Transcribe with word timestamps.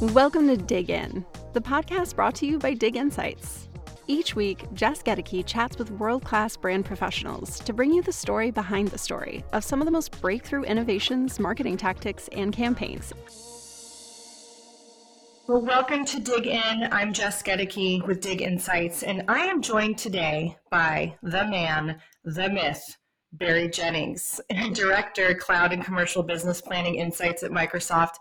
Welcome 0.00 0.46
to 0.46 0.56
Dig 0.56 0.90
In, 0.90 1.26
the 1.54 1.60
podcast 1.60 2.14
brought 2.14 2.36
to 2.36 2.46
you 2.46 2.60
by 2.60 2.74
Dig 2.74 2.94
Insights. 2.94 3.68
Each 4.06 4.36
week, 4.36 4.72
Jess 4.72 5.02
Gedeke 5.02 5.44
chats 5.44 5.76
with 5.76 5.90
world 5.90 6.22
class 6.22 6.56
brand 6.56 6.84
professionals 6.84 7.58
to 7.58 7.72
bring 7.72 7.92
you 7.92 8.00
the 8.00 8.12
story 8.12 8.52
behind 8.52 8.88
the 8.88 8.98
story 8.98 9.42
of 9.52 9.64
some 9.64 9.80
of 9.80 9.86
the 9.86 9.90
most 9.90 10.20
breakthrough 10.20 10.62
innovations, 10.62 11.40
marketing 11.40 11.76
tactics, 11.76 12.28
and 12.30 12.52
campaigns. 12.52 13.12
Well, 15.48 15.62
welcome 15.62 16.04
to 16.04 16.20
Dig 16.20 16.46
In. 16.46 16.88
I'm 16.92 17.12
Jess 17.12 17.42
Gedeke 17.42 18.06
with 18.06 18.20
Dig 18.20 18.40
Insights, 18.40 19.02
and 19.02 19.24
I 19.26 19.46
am 19.46 19.60
joined 19.60 19.98
today 19.98 20.56
by 20.70 21.16
the 21.24 21.44
man, 21.48 22.00
the 22.22 22.48
myth, 22.48 22.97
Barry 23.32 23.68
Jennings, 23.68 24.40
Director, 24.72 25.34
Cloud 25.34 25.72
and 25.72 25.84
Commercial 25.84 26.22
Business 26.22 26.60
Planning 26.60 26.96
Insights 26.96 27.42
at 27.42 27.50
Microsoft. 27.50 28.14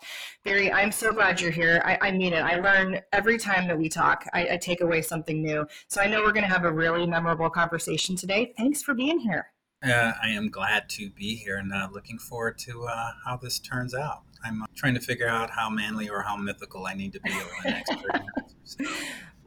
Barry, 0.44 0.72
I'm 0.72 0.92
so 0.92 1.14
glad 1.14 1.40
you're 1.40 1.52
here. 1.52 1.82
I, 1.86 1.98
I 2.02 2.12
mean 2.12 2.34
it. 2.34 2.42
I 2.42 2.60
learn 2.60 3.00
every 3.14 3.38
time 3.38 3.68
that 3.68 3.78
we 3.78 3.90
talk, 3.90 4.26
I, 4.34 4.50
I 4.54 4.58
take 4.58 4.82
away 4.82 5.02
something 5.02 5.42
new. 5.42 5.66
So 5.88 6.02
I 6.02 6.08
know 6.08 6.22
we're 6.22 6.34
going 6.34 6.46
to 6.46 6.52
have 6.52 6.66
a 6.66 6.72
really 6.72 7.06
memorable 7.08 7.50
conversation 7.50 8.16
today. 8.16 8.54
Thanks 8.58 8.82
for 8.82 8.94
being 8.94 9.20
here. 9.20 9.52
Uh, 9.84 10.12
I 10.22 10.30
am 10.30 10.50
glad 10.50 10.90
to 10.90 11.10
be 11.12 11.36
here 11.36 11.58
and 11.58 11.72
uh, 11.72 11.88
looking 11.94 12.18
forward 12.18 12.58
to 12.60 12.86
uh, 12.86 13.12
how 13.24 13.38
this 13.38 13.60
turns 13.60 13.94
out. 13.94 14.24
I'm 14.44 14.64
uh, 14.64 14.66
trying 14.76 14.96
to 14.96 15.00
figure 15.00 15.28
out 15.28 15.50
how 15.50 15.70
manly 15.70 16.10
or 16.10 16.22
how 16.22 16.36
mythical 16.36 16.86
I 16.86 16.94
need 16.94 17.14
to 17.14 17.20
be 17.22 17.32
over 17.32 17.50
the 17.64 17.70
next 17.70 17.92
30 17.92 18.04
minutes. 18.12 18.56
So. 18.64 18.86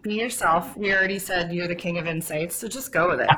Be 0.02 0.14
yourself. 0.14 0.78
We 0.78 0.94
already 0.94 1.18
said 1.18 1.52
you're 1.52 1.68
the 1.68 1.74
king 1.74 1.98
of 1.98 2.06
insights, 2.06 2.56
so 2.56 2.68
just 2.68 2.90
go 2.90 3.10
with 3.10 3.20
it. 3.20 3.28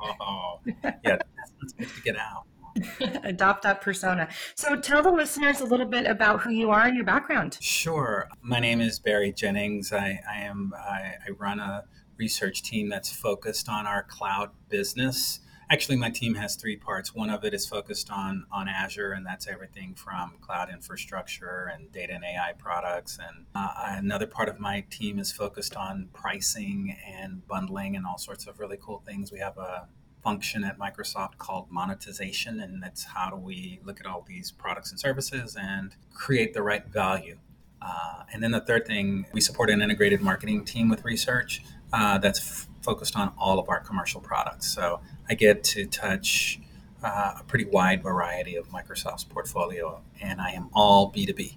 oh, 0.20 0.60
yeah, 1.04 1.18
let's 1.62 2.00
get 2.00 2.16
out. 2.16 2.46
Adopt 3.24 3.62
that 3.62 3.80
persona. 3.80 4.28
So 4.54 4.76
tell 4.76 5.02
the 5.02 5.10
listeners 5.10 5.60
a 5.60 5.64
little 5.64 5.86
bit 5.86 6.06
about 6.06 6.40
who 6.40 6.50
you 6.50 6.70
are 6.70 6.86
and 6.86 6.96
your 6.96 7.04
background. 7.04 7.58
Sure. 7.60 8.28
My 8.42 8.60
name 8.60 8.80
is 8.80 8.98
Barry 8.98 9.32
Jennings. 9.32 9.92
I, 9.92 10.20
I 10.30 10.40
am 10.42 10.72
I, 10.76 11.14
I 11.26 11.30
run 11.38 11.58
a 11.58 11.84
research 12.16 12.62
team 12.62 12.88
that's 12.88 13.10
focused 13.10 13.68
on 13.68 13.86
our 13.86 14.02
cloud 14.02 14.50
business. 14.68 15.40
Actually, 15.72 15.96
my 15.96 16.10
team 16.10 16.34
has 16.34 16.56
three 16.56 16.76
parts. 16.76 17.14
One 17.14 17.30
of 17.30 17.44
it 17.44 17.54
is 17.54 17.66
focused 17.66 18.10
on 18.10 18.44
on 18.50 18.68
Azure, 18.68 19.12
and 19.12 19.24
that's 19.24 19.46
everything 19.46 19.94
from 19.94 20.34
cloud 20.40 20.68
infrastructure 20.68 21.70
and 21.72 21.92
data 21.92 22.14
and 22.14 22.24
AI 22.24 22.54
products. 22.58 23.18
And 23.18 23.46
uh, 23.54 23.70
another 23.98 24.26
part 24.26 24.48
of 24.48 24.58
my 24.58 24.84
team 24.90 25.20
is 25.20 25.30
focused 25.30 25.76
on 25.76 26.08
pricing 26.12 26.96
and 27.06 27.46
bundling 27.46 27.94
and 27.94 28.04
all 28.04 28.18
sorts 28.18 28.48
of 28.48 28.58
really 28.58 28.78
cool 28.82 29.00
things. 29.06 29.30
We 29.30 29.38
have 29.38 29.56
a 29.58 29.88
function 30.22 30.64
at 30.64 30.78
Microsoft 30.78 31.38
called 31.38 31.70
monetization, 31.70 32.60
and 32.60 32.82
that's 32.82 33.04
how 33.04 33.30
do 33.30 33.36
we 33.36 33.80
look 33.84 34.00
at 34.00 34.06
all 34.06 34.24
these 34.26 34.50
products 34.50 34.90
and 34.90 35.00
services 35.00 35.56
and 35.60 35.94
create 36.12 36.54
the 36.54 36.62
right 36.62 36.86
value. 36.86 37.38
Uh, 37.82 38.24
and 38.32 38.42
then 38.42 38.50
the 38.50 38.60
third 38.60 38.86
thing, 38.86 39.26
we 39.32 39.40
support 39.40 39.70
an 39.70 39.80
integrated 39.80 40.20
marketing 40.20 40.64
team 40.64 40.88
with 40.88 41.04
research 41.04 41.62
uh, 41.92 42.18
that's 42.18 42.38
f- 42.38 42.68
focused 42.82 43.16
on 43.16 43.32
all 43.38 43.58
of 43.58 43.68
our 43.68 43.80
commercial 43.80 44.20
products. 44.20 44.66
So 44.72 45.00
I 45.28 45.34
get 45.34 45.64
to 45.64 45.86
touch 45.86 46.60
uh, 47.02 47.34
a 47.40 47.44
pretty 47.44 47.64
wide 47.64 48.02
variety 48.02 48.56
of 48.56 48.68
Microsoft's 48.68 49.24
portfolio, 49.24 50.02
and 50.20 50.40
I 50.40 50.50
am 50.50 50.68
all 50.74 51.10
B2B 51.10 51.56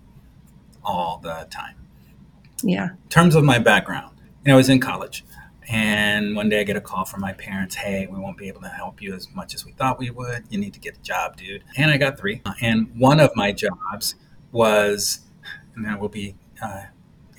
all 0.83 1.19
the 1.21 1.47
time. 1.49 1.75
Yeah. 2.63 2.91
In 2.91 3.09
terms 3.09 3.35
of 3.35 3.43
my 3.43 3.59
background, 3.59 4.15
you 4.45 4.49
know, 4.49 4.53
I 4.53 4.57
was 4.57 4.69
in 4.69 4.79
college. 4.79 5.25
And 5.69 6.35
one 6.35 6.49
day 6.49 6.59
I 6.59 6.63
get 6.63 6.75
a 6.75 6.81
call 6.81 7.05
from 7.05 7.21
my 7.21 7.33
parents, 7.33 7.75
hey, 7.75 8.07
we 8.07 8.19
won't 8.19 8.37
be 8.37 8.47
able 8.47 8.61
to 8.61 8.69
help 8.69 9.01
you 9.01 9.13
as 9.13 9.27
much 9.33 9.53
as 9.53 9.65
we 9.65 9.71
thought 9.71 9.99
we 9.99 10.09
would. 10.09 10.45
You 10.49 10.59
need 10.59 10.73
to 10.73 10.79
get 10.79 10.97
a 10.97 11.01
job, 11.01 11.37
dude. 11.37 11.63
And 11.77 11.91
I 11.91 11.97
got 11.97 12.17
three. 12.17 12.41
And 12.61 12.91
one 12.97 13.19
of 13.19 13.31
my 13.35 13.51
jobs 13.51 14.15
was, 14.51 15.21
and 15.75 15.87
I 15.87 15.95
will 15.95 16.09
be 16.09 16.35
uh, 16.61 16.83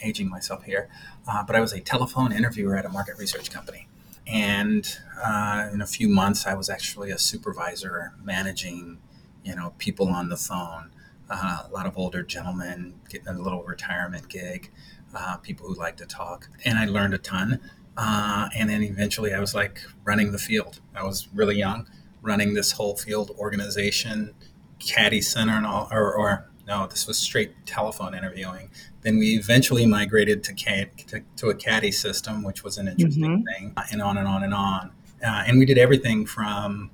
aging 0.03 0.29
myself 0.29 0.65
here, 0.65 0.89
uh, 1.29 1.43
but 1.43 1.57
I 1.57 1.61
was 1.61 1.73
a 1.73 1.81
telephone 1.81 2.33
interviewer 2.33 2.77
at 2.77 2.85
a 2.85 2.89
market 2.89 3.19
research 3.19 3.51
company. 3.51 3.89
And 4.27 4.87
uh, 5.23 5.69
in 5.73 5.81
a 5.83 5.87
few 5.87 6.09
months, 6.09 6.47
I 6.47 6.55
was 6.55 6.71
actually 6.71 7.11
a 7.11 7.19
supervisor 7.19 8.15
managing, 8.23 8.99
you 9.45 9.55
know, 9.55 9.75
people 9.79 10.09
on 10.09 10.29
the 10.29 10.37
phone. 10.37 10.91
Uh, 11.29 11.63
a 11.67 11.73
lot 11.73 11.87
of 11.87 11.97
older 11.97 12.23
gentlemen 12.23 12.95
getting 13.09 13.29
a 13.29 13.41
little 13.41 13.63
retirement 13.63 14.29
gig, 14.29 14.71
uh, 15.15 15.37
people 15.39 15.67
who 15.67 15.75
like 15.75 15.97
to 15.97 16.07
talk, 16.07 16.49
and 16.65 16.79
I 16.79 16.85
learned 16.87 17.15
a 17.15 17.19
ton. 17.19 17.61
Uh, 17.97 18.49
and 18.57 18.69
then 18.69 18.83
eventually 18.83 19.33
I 19.33 19.41
was 19.41 19.55
like 19.55 19.81
running 20.05 20.33
the 20.33 20.39
field. 20.39 20.81
I 20.95 21.05
was 21.05 21.29
really 21.35 21.57
young, 21.57 21.87
running 22.23 22.55
this 22.55 22.73
whole 22.73 22.97
field 22.97 23.31
organization, 23.39 24.35
CATI 24.81 25.21
center 25.21 25.55
and 25.55 25.67
all, 25.67 25.89
or, 25.91 26.15
or 26.15 26.51
no, 26.67 26.87
this 26.87 27.07
was 27.07 27.19
straight 27.19 27.67
telephone 27.67 28.15
interviewing. 28.15 28.71
Then 29.03 29.19
we 29.19 29.37
eventually 29.37 29.87
migrated 29.87 30.43
to, 30.45 30.55
CAD, 30.55 30.91
to, 31.09 31.23
to 31.37 31.49
a 31.49 31.55
CATI 31.55 31.93
system, 31.93 32.43
which 32.43 32.65
was 32.65 32.79
an 32.79 32.89
interesting 32.89 33.23
mm-hmm. 33.23 33.43
thing, 33.43 33.75
and 33.93 34.01
on 34.01 34.17
and 34.17 34.27
on 34.27 34.43
and 34.43 34.55
on. 34.55 34.91
Uh, 35.23 35.45
and 35.47 35.59
we 35.59 35.67
did 35.67 35.79
everything 35.79 36.27
from 36.27 36.91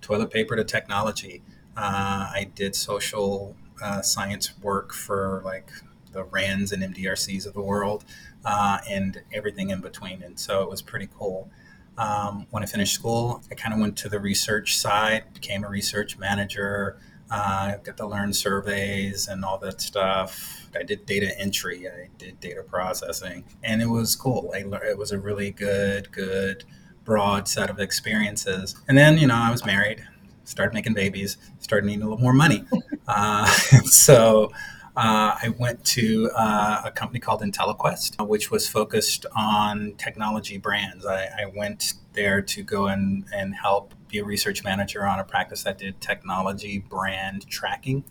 toilet 0.00 0.30
paper 0.30 0.56
to 0.56 0.64
technology. 0.64 1.42
Uh, 1.76 2.28
I 2.34 2.50
did 2.54 2.74
social 2.74 3.56
uh, 3.82 4.02
science 4.02 4.58
work 4.60 4.92
for 4.92 5.40
like 5.44 5.70
the 6.12 6.24
RANDs 6.24 6.72
and 6.72 6.82
MDRCs 6.82 7.46
of 7.46 7.54
the 7.54 7.62
world 7.62 8.04
uh, 8.44 8.78
and 8.88 9.20
everything 9.32 9.70
in 9.70 9.80
between. 9.80 10.22
And 10.22 10.38
so 10.38 10.62
it 10.62 10.70
was 10.70 10.82
pretty 10.82 11.08
cool. 11.16 11.50
Um, 11.98 12.46
when 12.50 12.62
I 12.62 12.66
finished 12.66 12.94
school, 12.94 13.42
I 13.50 13.54
kind 13.54 13.74
of 13.74 13.80
went 13.80 13.96
to 13.98 14.08
the 14.08 14.18
research 14.18 14.76
side, 14.78 15.24
became 15.34 15.62
a 15.64 15.68
research 15.68 16.18
manager, 16.18 16.98
uh, 17.30 17.76
got 17.76 17.96
to 17.96 18.06
learn 18.06 18.32
surveys 18.32 19.28
and 19.28 19.44
all 19.44 19.58
that 19.58 19.80
stuff. 19.80 20.68
I 20.78 20.82
did 20.82 21.06
data 21.06 21.38
entry, 21.38 21.88
I 21.88 22.08
did 22.18 22.40
data 22.40 22.62
processing, 22.62 23.44
and 23.62 23.82
it 23.82 23.86
was 23.86 24.16
cool. 24.16 24.52
I 24.54 24.62
learned, 24.62 24.84
it 24.84 24.98
was 24.98 25.12
a 25.12 25.18
really 25.18 25.50
good, 25.50 26.10
good, 26.12 26.64
broad 27.04 27.48
set 27.48 27.70
of 27.70 27.78
experiences. 27.78 28.74
And 28.88 28.96
then, 28.96 29.18
you 29.18 29.26
know, 29.26 29.34
I 29.34 29.50
was 29.50 29.64
married, 29.64 30.04
started 30.44 30.74
making 30.74 30.94
babies, 30.94 31.36
started 31.58 31.86
needing 31.86 32.02
a 32.02 32.08
little 32.08 32.22
more 32.22 32.34
money. 32.34 32.64
Uh, 33.08 33.44
so 33.84 34.52
uh, 34.96 35.36
I 35.42 35.54
went 35.58 35.84
to 35.86 36.30
uh, 36.36 36.82
a 36.84 36.90
company 36.90 37.20
called 37.20 37.40
IntelliQuest, 37.42 38.26
which 38.26 38.50
was 38.50 38.68
focused 38.68 39.24
on 39.34 39.94
technology 39.96 40.58
brands. 40.58 41.06
I, 41.06 41.24
I 41.24 41.46
went 41.56 41.94
there 42.12 42.42
to 42.42 42.62
go 42.62 42.86
and, 42.86 43.24
and 43.34 43.54
help 43.54 43.94
be 44.08 44.18
a 44.18 44.24
research 44.24 44.62
manager 44.64 45.06
on 45.06 45.18
a 45.18 45.24
practice 45.24 45.62
that 45.64 45.78
did 45.78 46.00
technology 46.00 46.78
brand 46.78 47.48
tracking 47.48 48.04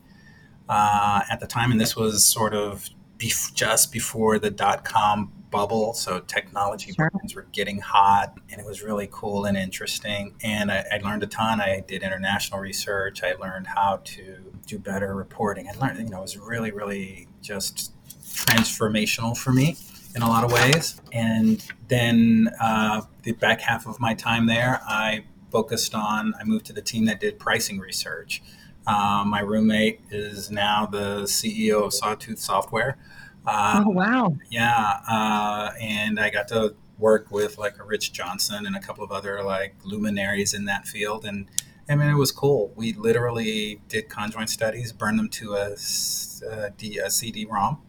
uh, 0.67 1.21
at 1.29 1.39
the 1.39 1.47
time. 1.47 1.71
And 1.71 1.79
this 1.79 1.95
was 1.95 2.25
sort 2.25 2.55
of 2.55 2.89
bef- 3.17 3.53
just 3.53 3.91
before 3.91 4.39
the 4.39 4.49
dot 4.49 4.83
com 4.83 5.31
bubble. 5.51 5.93
So 5.93 6.21
technology 6.21 6.93
sure. 6.93 7.09
brands 7.11 7.35
were 7.35 7.45
getting 7.51 7.79
hot 7.79 8.37
and 8.49 8.59
it 8.59 8.65
was 8.65 8.81
really 8.81 9.07
cool 9.11 9.45
and 9.45 9.57
interesting. 9.57 10.33
And 10.41 10.71
I, 10.71 10.85
I, 10.91 10.97
learned 10.97 11.23
a 11.23 11.27
ton. 11.27 11.61
I 11.61 11.81
did 11.81 12.01
international 12.01 12.59
research. 12.59 13.21
I 13.21 13.33
learned 13.33 13.67
how 13.67 14.01
to 14.03 14.37
do 14.65 14.79
better 14.79 15.13
reporting. 15.13 15.67
I 15.67 15.77
learned, 15.77 15.99
you 15.99 16.09
know, 16.09 16.19
it 16.19 16.21
was 16.21 16.37
really, 16.37 16.71
really 16.71 17.27
just 17.41 17.93
transformational 18.23 19.37
for 19.37 19.51
me 19.51 19.75
in 20.15 20.21
a 20.21 20.27
lot 20.27 20.43
of 20.43 20.51
ways. 20.51 20.99
And 21.11 21.63
then 21.87 22.49
uh, 22.59 23.01
the 23.23 23.33
back 23.33 23.61
half 23.61 23.85
of 23.85 23.99
my 23.99 24.13
time 24.13 24.47
there, 24.47 24.81
I 24.87 25.25
focused 25.51 25.93
on, 25.93 26.33
I 26.39 26.43
moved 26.43 26.65
to 26.67 26.73
the 26.73 26.81
team 26.81 27.05
that 27.05 27.19
did 27.19 27.37
pricing 27.37 27.79
research. 27.79 28.41
Uh, 28.87 29.23
my 29.27 29.41
roommate 29.41 30.01
is 30.09 30.49
now 30.49 30.85
the 30.85 31.23
CEO 31.23 31.83
of 31.85 31.93
Sawtooth 31.93 32.39
Software. 32.39 32.97
Uh, 33.45 33.83
oh 33.85 33.89
wow! 33.89 34.35
Yeah, 34.49 34.99
uh, 35.09 35.71
and 35.79 36.19
I 36.19 36.29
got 36.29 36.47
to 36.49 36.75
work 36.99 37.31
with 37.31 37.57
like 37.57 37.79
a 37.79 37.83
Rich 37.83 38.13
Johnson 38.13 38.65
and 38.65 38.75
a 38.75 38.79
couple 38.79 39.03
of 39.03 39.11
other 39.11 39.43
like 39.43 39.75
luminaries 39.83 40.53
in 40.53 40.65
that 40.65 40.87
field, 40.87 41.25
and 41.25 41.47
I 41.89 41.95
mean 41.95 42.09
it 42.09 42.15
was 42.15 42.31
cool. 42.31 42.71
We 42.75 42.93
literally 42.93 43.81
did 43.87 44.09
conjoint 44.09 44.49
studies, 44.49 44.91
burned 44.91 45.17
them 45.17 45.29
to 45.29 45.55
a, 45.55 45.71
a, 45.71 46.97
a 47.05 47.09
CD-ROM, 47.09 47.81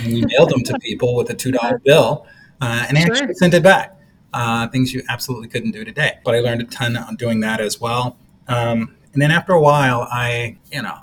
and 0.00 0.12
we 0.12 0.22
mailed 0.22 0.50
them 0.50 0.64
to 0.64 0.78
people 0.80 1.14
with 1.14 1.30
a 1.30 1.34
two 1.34 1.52
dollar 1.52 1.78
bill, 1.84 2.26
uh, 2.60 2.86
and 2.88 2.98
sure. 2.98 3.14
actually 3.14 3.34
sent 3.34 3.54
it 3.54 3.62
back. 3.62 3.96
Uh, 4.32 4.68
things 4.68 4.92
you 4.92 5.02
absolutely 5.08 5.48
couldn't 5.48 5.72
do 5.72 5.84
today. 5.84 6.18
But 6.24 6.34
I 6.36 6.40
learned 6.40 6.62
a 6.62 6.64
ton 6.64 6.96
on 6.96 7.16
doing 7.16 7.40
that 7.40 7.60
as 7.60 7.80
well. 7.80 8.16
Um, 8.46 8.96
and 9.12 9.20
then 9.20 9.32
after 9.32 9.52
a 9.52 9.60
while, 9.60 10.06
I, 10.10 10.56
you 10.70 10.82
know, 10.82 10.96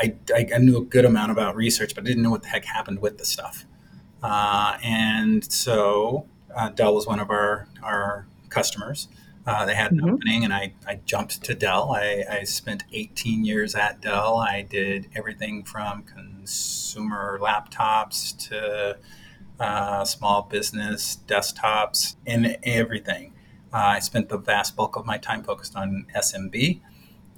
I, 0.00 0.16
I, 0.54 0.58
knew 0.58 0.78
a 0.78 0.84
good 0.84 1.04
amount 1.04 1.30
about 1.30 1.56
research, 1.56 1.94
but 1.94 2.04
I 2.04 2.06
didn't 2.06 2.22
know 2.22 2.30
what 2.30 2.42
the 2.42 2.48
heck 2.48 2.64
happened 2.64 3.00
with 3.00 3.18
the 3.18 3.24
stuff. 3.24 3.66
Uh, 4.22 4.78
and 4.82 5.44
so 5.52 6.26
uh, 6.54 6.70
Dell 6.70 6.94
was 6.94 7.06
one 7.06 7.20
of 7.20 7.30
our, 7.30 7.68
our 7.82 8.26
customers. 8.48 9.08
Uh, 9.46 9.64
they 9.66 9.74
had 9.74 9.92
an 9.92 9.98
mm-hmm. 9.98 10.10
opening, 10.10 10.44
and 10.44 10.52
I, 10.52 10.74
I 10.86 11.00
jumped 11.04 11.42
to 11.44 11.54
Dell. 11.54 11.92
I, 11.92 12.24
I 12.30 12.44
spent 12.44 12.84
18 12.92 13.44
years 13.44 13.74
at 13.74 14.00
Dell. 14.00 14.36
I 14.36 14.62
did 14.62 15.08
everything 15.14 15.64
from 15.64 16.02
consumer 16.02 17.38
laptops 17.40 18.36
to 18.48 18.98
uh, 19.58 20.04
small 20.04 20.42
business 20.42 21.18
desktops 21.26 22.16
and 22.26 22.58
everything. 22.62 23.34
Uh, 23.72 23.76
I 23.76 23.98
spent 24.00 24.28
the 24.28 24.38
vast 24.38 24.76
bulk 24.76 24.96
of 24.96 25.06
my 25.06 25.18
time 25.18 25.42
focused 25.42 25.76
on 25.76 26.06
SMB, 26.16 26.80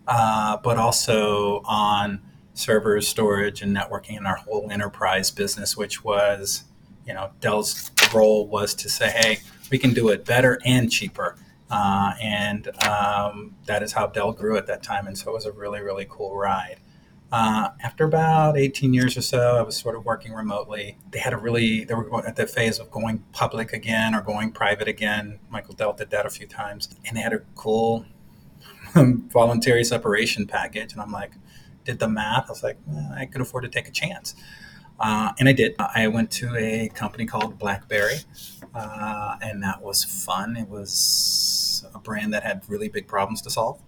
uh, 0.08 0.56
but 0.58 0.78
also 0.78 1.62
on 1.64 2.20
servers, 2.54 3.08
storage, 3.08 3.62
and 3.62 3.74
networking 3.74 4.16
in 4.16 4.26
our 4.26 4.36
whole 4.36 4.68
enterprise 4.70 5.30
business, 5.30 5.76
which 5.76 6.04
was, 6.04 6.64
you 7.06 7.14
know, 7.14 7.30
Dell's 7.40 7.90
role 8.14 8.46
was 8.46 8.74
to 8.74 8.88
say, 8.88 9.10
hey, 9.10 9.38
we 9.70 9.78
can 9.78 9.94
do 9.94 10.08
it 10.08 10.24
better 10.24 10.58
and 10.64 10.90
cheaper. 10.90 11.36
Uh, 11.70 12.12
and 12.20 12.68
um, 12.84 13.56
that 13.64 13.82
is 13.82 13.92
how 13.92 14.06
Dell 14.06 14.32
grew 14.32 14.58
at 14.58 14.66
that 14.66 14.82
time. 14.82 15.06
And 15.06 15.16
so 15.16 15.30
it 15.30 15.34
was 15.34 15.46
a 15.46 15.52
really, 15.52 15.80
really 15.80 16.06
cool 16.08 16.36
ride. 16.36 16.80
Uh, 17.32 17.70
after 17.82 18.04
about 18.04 18.58
18 18.58 18.92
years 18.92 19.16
or 19.16 19.22
so, 19.22 19.56
I 19.56 19.62
was 19.62 19.74
sort 19.74 19.96
of 19.96 20.04
working 20.04 20.34
remotely. 20.34 20.98
They 21.10 21.18
had 21.18 21.32
a 21.32 21.38
really, 21.38 21.84
they 21.84 21.94
were 21.94 22.26
at 22.26 22.36
the 22.36 22.46
phase 22.46 22.78
of 22.78 22.90
going 22.90 23.24
public 23.32 23.72
again 23.72 24.14
or 24.14 24.20
going 24.20 24.52
private 24.52 24.86
again. 24.86 25.38
Michael 25.48 25.72
Dell 25.72 25.94
did 25.94 26.10
that 26.10 26.26
a 26.26 26.30
few 26.30 26.46
times. 26.46 26.94
And 27.06 27.16
they 27.16 27.22
had 27.22 27.32
a 27.32 27.40
cool 27.54 28.04
voluntary 28.94 29.82
separation 29.82 30.46
package. 30.46 30.92
And 30.92 31.00
I'm 31.00 31.10
like, 31.10 31.32
did 31.84 31.98
the 31.98 32.08
math. 32.08 32.46
I 32.48 32.52
was 32.52 32.62
like, 32.62 32.78
I 33.16 33.26
could 33.26 33.40
afford 33.40 33.64
to 33.64 33.68
take 33.68 33.88
a 33.88 33.92
chance. 33.92 34.34
Uh, 35.00 35.32
and 35.38 35.48
I 35.48 35.52
did. 35.52 35.74
I 35.78 36.06
went 36.08 36.30
to 36.32 36.54
a 36.56 36.88
company 36.90 37.26
called 37.26 37.58
BlackBerry, 37.58 38.18
uh, 38.74 39.36
and 39.42 39.62
that 39.62 39.82
was 39.82 40.04
fun. 40.04 40.56
It 40.56 40.68
was 40.68 41.84
a 41.94 41.98
brand 41.98 42.32
that 42.34 42.44
had 42.44 42.62
really 42.68 42.88
big 42.88 43.08
problems 43.08 43.42
to 43.42 43.50
solve. 43.50 43.82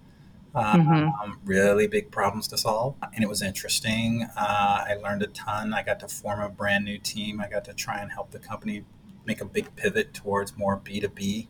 Um, 0.57 0.87
mm-hmm. 0.87 1.33
really 1.45 1.89
big 1.89 2.13
problems 2.13 2.47
to 2.49 2.59
solve, 2.59 2.95
and 3.13 3.25
it 3.25 3.29
was 3.29 3.43
interesting. 3.43 4.29
Uh, 4.37 4.85
I 4.89 4.95
learned 5.03 5.23
a 5.25 5.27
ton. 5.27 5.75
I 5.75 5.83
got 5.83 5.99
to 6.01 6.09
form 6.09 6.41
a 6.41 6.49
brand 6.49 6.85
new 6.85 6.97
team. 6.99 7.41
I 7.41 7.49
got 7.49 7.65
to 7.65 7.75
try 7.75 7.99
and 7.99 8.13
help 8.13 8.31
the 8.31 8.39
company 8.39 8.85
make 9.27 9.41
a 9.41 9.45
big 9.45 9.75
pivot 9.75 10.15
towards 10.15 10.57
more 10.57 10.79
B2B, 10.79 11.49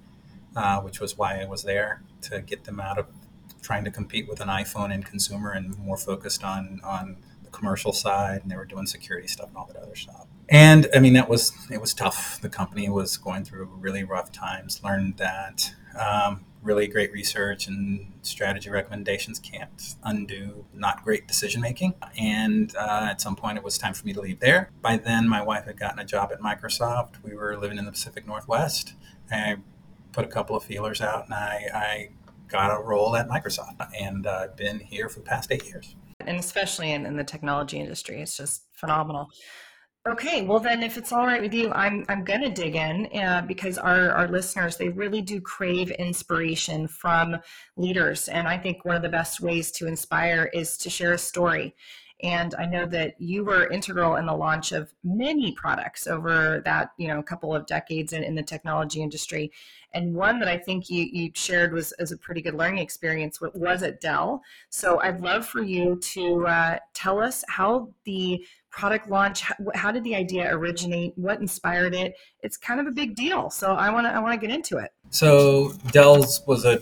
uh, 0.57 0.81
which 0.81 1.01
was 1.01 1.19
why 1.19 1.41
I 1.41 1.45
was 1.45 1.65
there 1.65 2.03
to 2.23 2.41
get 2.41 2.65
them 2.65 2.81
out 2.81 2.99
of 2.99 3.07
trying 3.65 3.85
to 3.85 3.91
compete 3.91 4.29
with 4.29 4.41
an 4.41 4.49
iPhone 4.49 4.93
and 4.93 5.05
consumer 5.05 5.51
and 5.51 5.77
more 5.79 5.97
focused 5.97 6.45
on 6.45 6.81
on 6.85 7.17
the 7.43 7.51
commercial 7.51 7.93
side 7.93 8.43
and 8.43 8.51
they 8.51 8.57
were 8.57 8.65
doing 8.65 8.87
security 8.87 9.27
stuff 9.27 9.49
and 9.49 9.57
all 9.57 9.67
that 9.67 9.77
other 9.77 9.97
stuff. 9.97 10.27
And 10.49 10.89
I 10.95 11.01
mean 11.01 11.15
that 11.15 11.29
was 11.29 11.53
it 11.71 11.81
was 11.81 11.95
tough. 11.95 12.41
The 12.41 12.51
company 12.51 12.89
was 12.89 13.17
going 13.17 13.45
through 13.45 13.69
really 13.81 14.05
rough 14.05 14.31
times. 14.31 14.83
Learned 14.85 15.17
that 15.17 15.73
um, 15.99 16.45
really 16.65 16.87
great 16.87 17.13
research 17.13 17.67
and 17.67 18.13
strategy 18.23 18.71
recommendations 18.71 19.39
can't 19.39 19.95
undo 20.03 20.65
not 20.73 21.05
great 21.05 21.29
decision 21.29 21.61
making. 21.61 21.95
And 22.19 22.75
uh, 22.77 23.09
at 23.11 23.21
some 23.21 23.37
point, 23.37 23.59
it 23.59 23.65
was 23.65 23.79
time 23.79 23.95
for 23.95 24.05
me 24.07 24.13
to 24.15 24.21
leave 24.21 24.41
there. 24.41 24.71
By 24.81 24.97
then, 24.97 25.29
my 25.29 25.43
wife 25.43 25.67
had 25.67 25.79
gotten 25.79 25.99
a 25.99 26.05
job 26.05 26.33
at 26.33 26.41
Microsoft. 26.41 27.23
We 27.23 27.35
were 27.35 27.57
living 27.59 27.79
in 27.79 27.85
the 27.85 27.93
Pacific 27.93 28.27
Northwest. 28.27 28.95
I 29.31 29.57
put 30.13 30.25
a 30.25 30.29
couple 30.29 30.57
of 30.57 30.65
feelers 30.65 31.01
out, 31.01 31.27
and 31.27 31.35
I, 31.35 31.69
I 31.75 32.09
got 32.49 32.71
a 32.71 32.83
role 32.83 33.17
at 33.17 33.29
Microsoft, 33.29 33.87
and 33.99 34.27
I've 34.27 34.51
uh, 34.51 34.55
been 34.55 34.79
here 34.79 35.09
for 35.09 35.21
the 35.21 35.27
past 35.27 35.51
eight 35.51 35.65
years. 35.67 35.95
And 36.21 36.39
especially 36.39 36.93
in, 36.93 37.07
in 37.07 37.17
the 37.17 37.25
technology 37.25 37.79
industry, 37.79 38.21
it's 38.21 38.37
just 38.37 38.65
phenomenal. 38.73 39.29
Okay, 40.07 40.43
well 40.43 40.61
then, 40.61 40.83
if 40.83 40.99
it's 40.99 41.13
all 41.13 41.25
right 41.25 41.41
with 41.41 41.55
you, 41.55 41.73
I'm 41.73 42.05
I'm 42.11 42.25
gonna 42.25 42.51
dig 42.51 42.77
in 42.77 43.09
uh, 43.19 43.43
because 43.47 43.79
our 43.79 44.11
our 44.11 44.29
listeners 44.29 44.77
they 44.77 44.91
really 44.91 45.23
do 45.23 45.41
crave 45.41 45.91
inspiration 45.93 46.87
from 46.87 47.37
leaders, 47.79 48.29
and 48.29 48.47
I 48.47 48.59
think 48.59 48.85
one 48.85 48.97
of 48.97 49.03
the 49.03 49.09
best 49.09 49.41
ways 49.41 49.71
to 49.73 49.87
inspire 49.87 50.51
is 50.53 50.77
to 50.79 50.91
share 50.91 51.15
a 51.15 51.19
story. 51.19 51.75
And 52.25 52.55
I 52.57 52.65
know 52.65 52.87
that 52.87 53.21
you 53.21 53.45
were 53.45 53.71
integral 53.71 54.17
in 54.17 54.25
the 54.25 54.35
launch 54.35 54.73
of 54.73 54.93
many 55.05 55.53
products 55.53 56.07
over 56.07 56.63
that 56.65 56.91
you 56.97 57.07
know 57.07 57.23
couple 57.23 57.55
of 57.55 57.67
decades 57.67 58.13
in, 58.13 58.25
in 58.25 58.35
the 58.35 58.43
technology 58.43 59.03
industry 59.03 59.53
and 59.95 60.13
one 60.13 60.41
that 60.41 60.49
I 60.49 60.59
think 60.59 60.91
you, 60.91 61.09
you 61.11 61.31
shared 61.35 61.73
was 61.73 61.93
as 61.93 62.11
a 62.11 62.17
pretty 62.17 62.43
good 62.43 62.55
learning 62.55 62.79
experience 62.79 63.41
was 63.41 63.83
at 63.83 64.01
Dell. 64.01 64.43
So 64.69 65.01
I'd 65.01 65.21
love 65.21 65.47
for 65.47 65.63
you 65.63 65.97
to 65.97 66.47
uh, 66.47 66.79
tell 66.93 67.21
us 67.21 67.45
how 67.49 67.89
the 68.05 68.45
product 68.71 69.09
launch, 69.09 69.43
how, 69.43 69.55
how, 69.75 69.93
did 69.93 70.03
the 70.03 70.17
idea 70.17 70.53
originate, 70.53 71.13
what 71.17 71.41
inspired 71.41 71.95
it? 71.95 72.17
It's 72.43 72.57
kind 72.57 72.81
of 72.81 72.89
a 72.89 72.91
big 72.91 73.15
deal, 73.15 73.51
so 73.51 73.75
I 73.75 73.89
want 73.91 74.07
to 74.07 74.13
I 74.13 74.19
want 74.19 74.39
to 74.39 74.47
get 74.47 74.55
into 74.55 74.79
it. 74.79 74.91
So 75.11 75.73
Dell's 75.93 76.43
was 76.47 76.65
a 76.65 76.77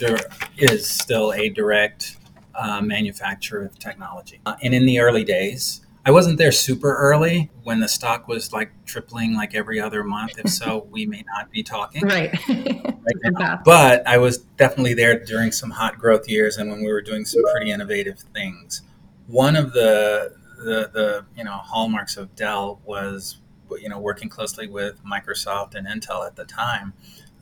is 0.57 0.89
still 0.89 1.35
a 1.35 1.51
direct 1.51 2.17
uh, 2.55 2.81
manufacturer 2.81 3.65
of 3.65 3.79
technology, 3.79 4.41
uh, 4.47 4.57
and 4.63 4.75
in 4.75 4.87
the 4.87 5.01
early 5.01 5.25
days, 5.25 5.83
I 6.05 6.11
wasn't 6.11 6.39
there 6.39 6.51
super 6.51 6.97
early 6.97 7.51
when 7.63 7.79
the 7.79 7.89
stock 7.89 8.27
was 8.27 8.53
like 8.53 8.73
tripling 8.85 9.35
like 9.35 9.55
every 9.55 9.81
other 9.81 10.03
month. 10.03 10.39
If 10.39 10.51
so, 10.51 10.89
we 10.91 11.07
may 11.07 11.25
not 11.35 11.51
be 11.53 11.63
talking. 11.63 12.03
Right. 12.03 12.37
right 12.49 13.65
but 13.65 14.07
I 14.07 14.19
was 14.19 14.39
definitely 14.39 14.95
there 14.95 15.23
during 15.25 15.53
some 15.53 15.71
hot 15.71 15.99
growth 15.99 16.29
years 16.29 16.57
and 16.57 16.71
when 16.71 16.81
we 16.81 16.91
were 16.91 17.03
doing 17.03 17.25
some 17.25 17.43
pretty 17.53 17.71
innovative 17.71 18.19
things. 18.35 18.83
One 19.29 19.55
of 19.55 19.73
the 19.73 20.35
the, 20.59 20.91
the 20.93 21.27
you 21.37 21.45
know 21.45 21.53
hallmarks 21.53 22.17
of 22.17 22.35
Dell 22.35 22.81
was 22.85 23.39
you 23.81 23.89
know 23.89 24.01
working 24.01 24.29
closely 24.29 24.67
with 24.67 25.01
Microsoft 25.05 25.77
and 25.77 25.87
Intel 25.87 26.27
at 26.27 26.35
the 26.35 26.45
time. 26.45 26.95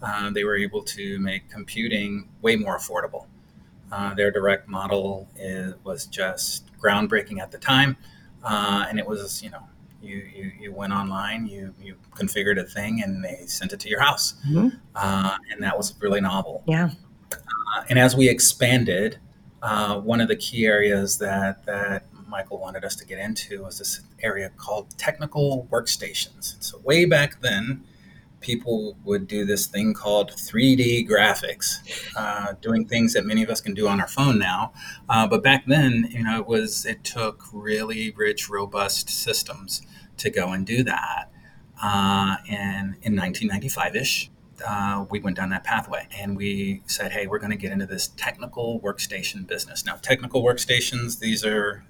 Uh, 0.02 0.30
they 0.30 0.44
were 0.44 0.56
able 0.56 0.82
to 0.82 1.18
make 1.18 1.48
computing 1.50 2.28
way 2.42 2.56
more 2.56 2.78
affordable. 2.78 3.26
Uh, 3.92 4.14
their 4.14 4.30
direct 4.30 4.68
model 4.68 5.28
is, 5.36 5.74
was 5.84 6.06
just 6.06 6.70
groundbreaking 6.78 7.40
at 7.40 7.50
the 7.50 7.58
time. 7.58 7.96
Uh, 8.42 8.86
and 8.88 8.98
it 8.98 9.06
was 9.06 9.42
you 9.42 9.50
know 9.50 9.62
you, 10.02 10.16
you 10.34 10.52
you 10.58 10.72
went 10.72 10.92
online 10.92 11.46
you 11.46 11.74
you 11.80 11.94
configured 12.14 12.58
a 12.58 12.64
thing 12.64 13.02
and 13.02 13.22
they 13.22 13.42
sent 13.46 13.72
it 13.72 13.80
to 13.80 13.88
your 13.88 14.00
house. 14.00 14.34
Mm-hmm. 14.48 14.68
uh, 14.94 15.36
and 15.50 15.62
that 15.62 15.76
was 15.76 15.94
really 16.00 16.20
novel. 16.20 16.62
Yeah. 16.66 16.90
Uh, 17.32 17.84
and 17.88 17.98
as 17.98 18.16
we 18.16 18.28
expanded 18.28 19.18
uh, 19.62 20.00
one 20.00 20.20
of 20.20 20.28
the 20.28 20.36
key 20.36 20.66
areas 20.66 21.18
that 21.18 21.66
that 21.66 22.06
michael 22.26 22.58
wanted 22.58 22.84
us 22.84 22.96
to 22.96 23.04
get 23.04 23.18
into 23.18 23.64
was 23.64 23.78
this 23.78 24.00
area 24.22 24.50
called 24.56 24.86
technical 24.96 25.68
workstations. 25.70 26.56
So 26.60 26.78
way 26.78 27.04
back 27.04 27.40
then 27.40 27.84
people 28.40 28.96
would 29.04 29.26
do 29.26 29.44
this 29.44 29.66
thing 29.66 29.94
called 29.94 30.32
3D 30.32 31.08
graphics, 31.08 31.78
uh, 32.16 32.54
doing 32.60 32.86
things 32.86 33.12
that 33.12 33.24
many 33.24 33.42
of 33.42 33.50
us 33.50 33.60
can 33.60 33.74
do 33.74 33.86
on 33.86 34.00
our 34.00 34.08
phone 34.08 34.38
now. 34.38 34.72
Uh, 35.08 35.26
but 35.26 35.42
back 35.42 35.66
then, 35.66 36.08
you 36.10 36.24
know, 36.24 36.40
it 36.40 36.46
was 36.46 36.86
it 36.86 37.04
took 37.04 37.44
really 37.52 38.12
rich, 38.16 38.48
robust 38.48 39.10
systems 39.10 39.82
to 40.16 40.30
go 40.30 40.48
and 40.48 40.66
do 40.66 40.82
that. 40.82 41.30
Uh, 41.82 42.36
and 42.48 42.96
in 43.02 43.14
1995-ish, 43.14 44.30
uh, 44.66 45.06
we 45.10 45.20
went 45.20 45.36
down 45.36 45.48
that 45.50 45.64
pathway 45.64 46.06
and 46.12 46.36
we 46.36 46.82
said, 46.86 47.12
hey, 47.12 47.26
we're 47.26 47.38
going 47.38 47.50
to 47.50 47.56
get 47.56 47.72
into 47.72 47.86
this 47.86 48.08
technical 48.08 48.80
workstation 48.80 49.46
business. 49.46 49.86
Now, 49.86 49.94
technical 49.96 50.42
workstations, 50.42 51.18
these 51.18 51.44
are, 51.44 51.84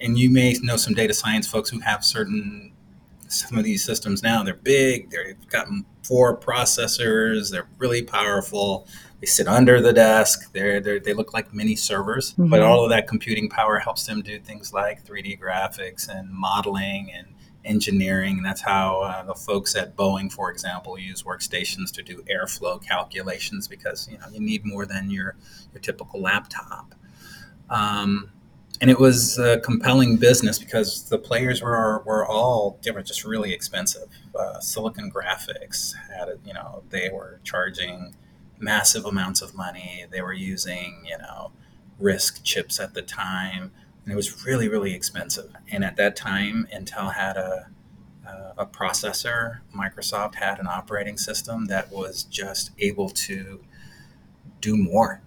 and 0.00 0.18
you 0.18 0.30
may 0.30 0.54
know 0.62 0.76
some 0.76 0.94
data 0.94 1.14
science 1.14 1.46
folks 1.46 1.70
who 1.70 1.80
have 1.80 2.04
certain 2.04 2.72
some 3.32 3.58
of 3.58 3.64
these 3.64 3.84
systems 3.84 4.22
now 4.22 4.42
they're 4.42 4.54
big 4.54 5.10
they've 5.10 5.48
got 5.48 5.66
four 6.02 6.36
processors 6.36 7.50
they're 7.50 7.68
really 7.78 8.02
powerful 8.02 8.86
they 9.20 9.26
sit 9.26 9.46
under 9.46 9.80
the 9.80 9.92
desk 9.92 10.52
they're, 10.52 10.80
they're 10.80 11.00
they 11.00 11.14
look 11.14 11.32
like 11.32 11.52
mini 11.54 11.76
servers 11.76 12.32
mm-hmm. 12.32 12.48
but 12.48 12.60
all 12.60 12.84
of 12.84 12.90
that 12.90 13.06
computing 13.08 13.48
power 13.48 13.78
helps 13.78 14.06
them 14.06 14.20
do 14.22 14.38
things 14.38 14.72
like 14.72 15.04
3d 15.04 15.40
graphics 15.40 16.08
and 16.08 16.30
modeling 16.30 17.10
and 17.14 17.28
engineering 17.64 18.38
and 18.38 18.44
that's 18.44 18.60
how 18.60 19.00
uh, 19.02 19.22
the 19.22 19.34
folks 19.34 19.76
at 19.76 19.96
boeing 19.96 20.32
for 20.32 20.50
example 20.50 20.98
use 20.98 21.22
workstations 21.22 21.92
to 21.92 22.02
do 22.02 22.22
airflow 22.28 22.82
calculations 22.84 23.68
because 23.68 24.08
you 24.10 24.18
know 24.18 24.26
you 24.32 24.40
need 24.40 24.64
more 24.64 24.84
than 24.84 25.10
your 25.10 25.36
your 25.72 25.80
typical 25.80 26.20
laptop 26.20 26.94
um, 27.70 28.30
and 28.82 28.90
it 28.90 28.98
was 28.98 29.38
a 29.38 29.60
compelling 29.60 30.16
business 30.16 30.58
because 30.58 31.08
the 31.08 31.16
players 31.16 31.62
were 31.62 32.02
were 32.04 32.26
all 32.26 32.80
were 32.92 33.02
just 33.02 33.24
really 33.24 33.54
expensive. 33.54 34.08
Uh, 34.38 34.58
Silicon 34.58 35.10
Graphics 35.10 35.94
had 36.10 36.28
you 36.44 36.52
know 36.52 36.82
they 36.90 37.08
were 37.08 37.40
charging 37.44 38.16
massive 38.58 39.06
amounts 39.06 39.40
of 39.40 39.54
money. 39.54 40.04
They 40.10 40.20
were 40.20 40.32
using 40.32 41.04
you 41.08 41.16
know 41.18 41.52
RISC 42.00 42.42
chips 42.42 42.80
at 42.80 42.92
the 42.92 43.02
time, 43.02 43.70
and 44.04 44.12
it 44.12 44.16
was 44.16 44.44
really 44.44 44.68
really 44.68 44.92
expensive. 44.92 45.54
And 45.70 45.84
at 45.84 45.96
that 45.96 46.16
time, 46.16 46.66
Intel 46.74 47.14
had 47.14 47.36
a 47.36 47.68
a 48.58 48.66
processor. 48.66 49.60
Microsoft 49.74 50.36
had 50.36 50.58
an 50.58 50.66
operating 50.66 51.16
system 51.16 51.66
that 51.66 51.90
was 51.90 52.24
just 52.24 52.70
able 52.78 53.08
to 53.08 53.64
do 54.60 54.76
more 54.76 55.22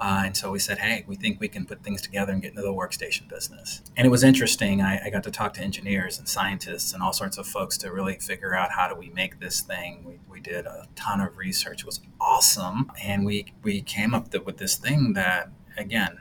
uh, 0.00 0.22
and 0.26 0.36
so 0.36 0.50
we 0.50 0.58
said, 0.58 0.78
hey, 0.78 1.04
we 1.06 1.14
think 1.14 1.40
we 1.40 1.48
can 1.48 1.64
put 1.64 1.82
things 1.82 2.02
together 2.02 2.32
and 2.32 2.42
get 2.42 2.50
into 2.50 2.62
the 2.62 2.72
workstation 2.72 3.28
business. 3.28 3.80
And 3.96 4.06
it 4.06 4.10
was 4.10 4.24
interesting. 4.24 4.82
I, 4.82 5.06
I, 5.06 5.10
got 5.10 5.22
to 5.22 5.30
talk 5.30 5.54
to 5.54 5.60
engineers 5.60 6.18
and 6.18 6.28
scientists 6.28 6.92
and 6.92 7.02
all 7.02 7.12
sorts 7.12 7.38
of 7.38 7.46
folks 7.46 7.78
to 7.78 7.92
really 7.92 8.16
figure 8.16 8.54
out 8.54 8.72
how 8.72 8.88
do 8.88 8.96
we 8.96 9.10
make 9.10 9.38
this 9.38 9.60
thing. 9.60 10.02
We, 10.04 10.18
we 10.28 10.40
did 10.40 10.66
a 10.66 10.88
ton 10.96 11.20
of 11.20 11.36
research. 11.36 11.82
It 11.82 11.86
was 11.86 12.00
awesome. 12.20 12.90
And 13.02 13.24
we, 13.24 13.52
we 13.62 13.82
came 13.82 14.14
up 14.14 14.34
with 14.44 14.56
this 14.56 14.76
thing 14.76 15.12
that, 15.12 15.50
again, 15.76 16.18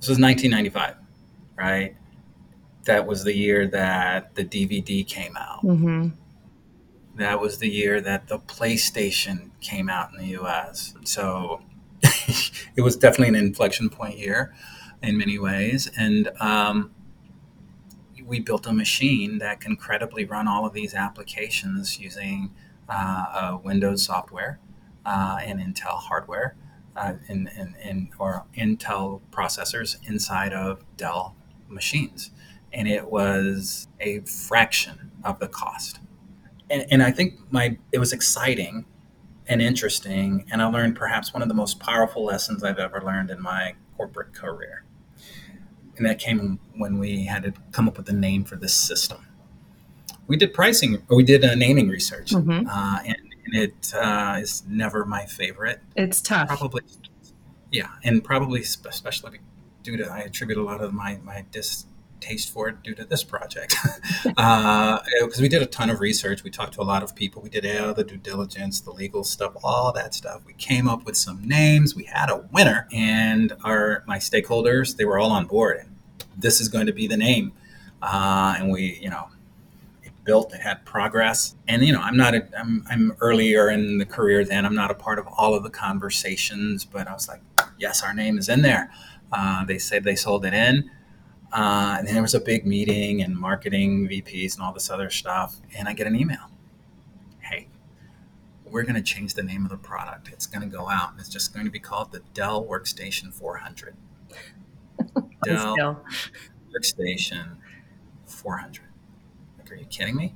this 0.00 0.08
was 0.08 0.18
1995, 0.18 0.96
right? 1.56 1.94
That 2.84 3.06
was 3.06 3.22
the 3.22 3.36
year 3.36 3.68
that 3.68 4.34
the 4.34 4.44
DVD 4.44 5.06
came 5.06 5.36
out. 5.36 5.62
Mm-hmm. 5.62 6.08
That 7.16 7.40
was 7.40 7.58
the 7.58 7.68
year 7.68 8.00
that 8.00 8.26
the 8.26 8.40
PlayStation 8.40 9.50
came 9.60 9.88
out 9.88 10.10
in 10.12 10.18
the 10.18 10.38
US. 10.40 10.94
So 11.04 11.62
it 12.76 12.82
was 12.82 12.96
definitely 12.96 13.28
an 13.28 13.44
inflection 13.44 13.88
point 13.90 14.18
year 14.18 14.54
in 15.02 15.16
many 15.18 15.38
ways. 15.38 15.90
And 15.96 16.28
um, 16.40 16.92
we 18.24 18.40
built 18.40 18.66
a 18.66 18.72
machine 18.72 19.38
that 19.38 19.60
can 19.60 19.76
credibly 19.76 20.24
run 20.24 20.48
all 20.48 20.64
of 20.64 20.72
these 20.72 20.94
applications 20.94 21.98
using 21.98 22.50
uh, 22.88 23.58
Windows 23.62 24.04
software 24.04 24.58
uh, 25.04 25.38
and 25.42 25.60
Intel 25.60 25.98
hardware 25.98 26.56
uh, 26.96 27.14
or 28.18 28.44
Intel 28.56 29.20
processors 29.30 29.96
inside 30.08 30.52
of 30.52 30.84
Dell 30.96 31.34
machines. 31.68 32.30
And 32.72 32.88
it 32.88 33.10
was 33.10 33.88
a 34.00 34.20
fraction 34.20 35.10
of 35.24 35.38
the 35.38 35.48
cost. 35.48 36.00
And, 36.70 36.86
and 36.90 37.02
I 37.02 37.10
think 37.10 37.34
my 37.50 37.76
it 37.92 37.98
was 37.98 38.12
exciting 38.12 38.86
and 39.46 39.60
interesting, 39.60 40.46
and 40.50 40.62
I 40.62 40.66
learned 40.66 40.96
perhaps 40.96 41.32
one 41.32 41.42
of 41.42 41.48
the 41.48 41.54
most 41.54 41.80
powerful 41.80 42.24
lessons 42.24 42.62
I've 42.62 42.78
ever 42.78 43.02
learned 43.02 43.30
in 43.30 43.40
my 43.40 43.74
corporate 43.96 44.34
career. 44.34 44.84
And 45.96 46.06
that 46.06 46.18
came 46.18 46.58
when 46.76 46.98
we 46.98 47.24
had 47.24 47.42
to 47.42 47.52
come 47.72 47.88
up 47.88 47.96
with 47.98 48.08
a 48.08 48.14
name 48.14 48.44
for 48.44 48.56
this 48.56 48.74
system. 48.74 49.26
We 50.26 50.36
did 50.36 50.54
pricing, 50.54 51.02
or 51.08 51.16
we 51.16 51.24
did 51.24 51.44
a 51.44 51.54
naming 51.54 51.88
research, 51.88 52.30
mm-hmm. 52.30 52.66
uh, 52.68 52.98
and 53.04 53.16
and 53.44 53.54
it 53.54 53.92
uh, 53.94 54.38
is 54.40 54.62
never 54.68 55.04
my 55.04 55.26
favorite. 55.26 55.80
It's 55.96 56.20
tough. 56.20 56.48
Probably, 56.48 56.82
yeah, 57.70 57.88
and 58.04 58.22
probably 58.22 58.60
especially 58.60 59.40
due 59.82 59.96
to 59.96 60.10
I 60.10 60.20
attribute 60.20 60.58
a 60.58 60.62
lot 60.62 60.80
of 60.80 60.92
my 60.92 61.18
my 61.24 61.44
distaste 62.22 62.52
for 62.52 62.68
it 62.68 62.82
due 62.82 62.94
to 62.94 63.04
this 63.04 63.24
project 63.24 63.74
because 64.22 64.32
uh, 64.36 65.00
we 65.40 65.48
did 65.48 65.62
a 65.62 65.66
ton 65.66 65.90
of 65.90 66.00
research. 66.00 66.42
We 66.42 66.50
talked 66.50 66.74
to 66.74 66.82
a 66.82 66.84
lot 66.84 67.02
of 67.02 67.14
people. 67.14 67.42
We 67.42 67.50
did 67.50 67.64
all 67.80 67.94
the 67.94 68.04
due 68.04 68.16
diligence, 68.16 68.80
the 68.80 68.92
legal 68.92 69.24
stuff, 69.24 69.52
all 69.62 69.92
that 69.92 70.14
stuff. 70.14 70.42
We 70.46 70.54
came 70.54 70.88
up 70.88 71.04
with 71.04 71.16
some 71.16 71.46
names. 71.46 71.94
We 71.94 72.04
had 72.04 72.30
a 72.30 72.48
winner, 72.52 72.88
and 72.92 73.52
our 73.64 74.04
my 74.06 74.18
stakeholders 74.18 74.96
they 74.96 75.04
were 75.04 75.18
all 75.18 75.30
on 75.30 75.46
board. 75.46 75.78
And 75.78 75.96
this 76.36 76.60
is 76.60 76.68
going 76.68 76.86
to 76.86 76.92
be 76.92 77.06
the 77.06 77.16
name, 77.16 77.52
uh, 78.00 78.54
and 78.58 78.70
we 78.70 78.98
you 79.00 79.10
know 79.10 79.28
built, 80.24 80.54
it 80.54 80.60
had 80.60 80.84
progress. 80.84 81.56
And 81.66 81.84
you 81.84 81.92
know, 81.92 82.00
I'm 82.00 82.16
not 82.16 82.34
a, 82.34 82.46
I'm 82.58 82.84
I'm 82.88 83.16
earlier 83.20 83.70
in 83.70 83.98
the 83.98 84.06
career 84.06 84.44
then. 84.44 84.64
I'm 84.64 84.74
not 84.74 84.90
a 84.90 84.94
part 84.94 85.18
of 85.18 85.26
all 85.26 85.54
of 85.54 85.62
the 85.62 85.70
conversations, 85.70 86.84
but 86.84 87.08
I 87.08 87.12
was 87.12 87.28
like, 87.28 87.40
yes, 87.78 88.02
our 88.02 88.14
name 88.14 88.38
is 88.38 88.48
in 88.48 88.62
there. 88.62 88.90
Uh, 89.32 89.64
they 89.64 89.78
said 89.78 90.04
they 90.04 90.14
sold 90.14 90.44
it 90.44 90.52
in. 90.52 90.90
Uh, 91.52 91.96
and 91.98 92.06
then 92.06 92.14
there 92.14 92.22
was 92.22 92.34
a 92.34 92.40
big 92.40 92.66
meeting 92.66 93.22
and 93.22 93.36
marketing 93.36 94.08
VPs 94.08 94.54
and 94.54 94.62
all 94.62 94.72
this 94.72 94.90
other 94.90 95.10
stuff. 95.10 95.56
And 95.76 95.86
I 95.86 95.92
get 95.92 96.06
an 96.06 96.16
email. 96.16 96.50
Hey, 97.40 97.68
we're 98.64 98.84
going 98.84 98.94
to 98.94 99.02
change 99.02 99.34
the 99.34 99.42
name 99.42 99.64
of 99.64 99.70
the 99.70 99.76
product. 99.76 100.30
It's 100.32 100.46
going 100.46 100.62
to 100.62 100.74
go 100.74 100.88
out 100.88 101.12
and 101.12 101.20
it's 101.20 101.28
just 101.28 101.52
going 101.52 101.66
to 101.66 101.72
be 101.72 101.78
called 101.78 102.12
the 102.12 102.22
Dell 102.32 102.64
Workstation 102.64 103.34
400. 103.34 103.94
Dell 105.44 106.04
Workstation 106.74 107.56
400 108.24 108.80
Like, 109.58 109.72
are 109.72 109.74
you 109.74 109.84
kidding 109.86 110.16
me? 110.16 110.34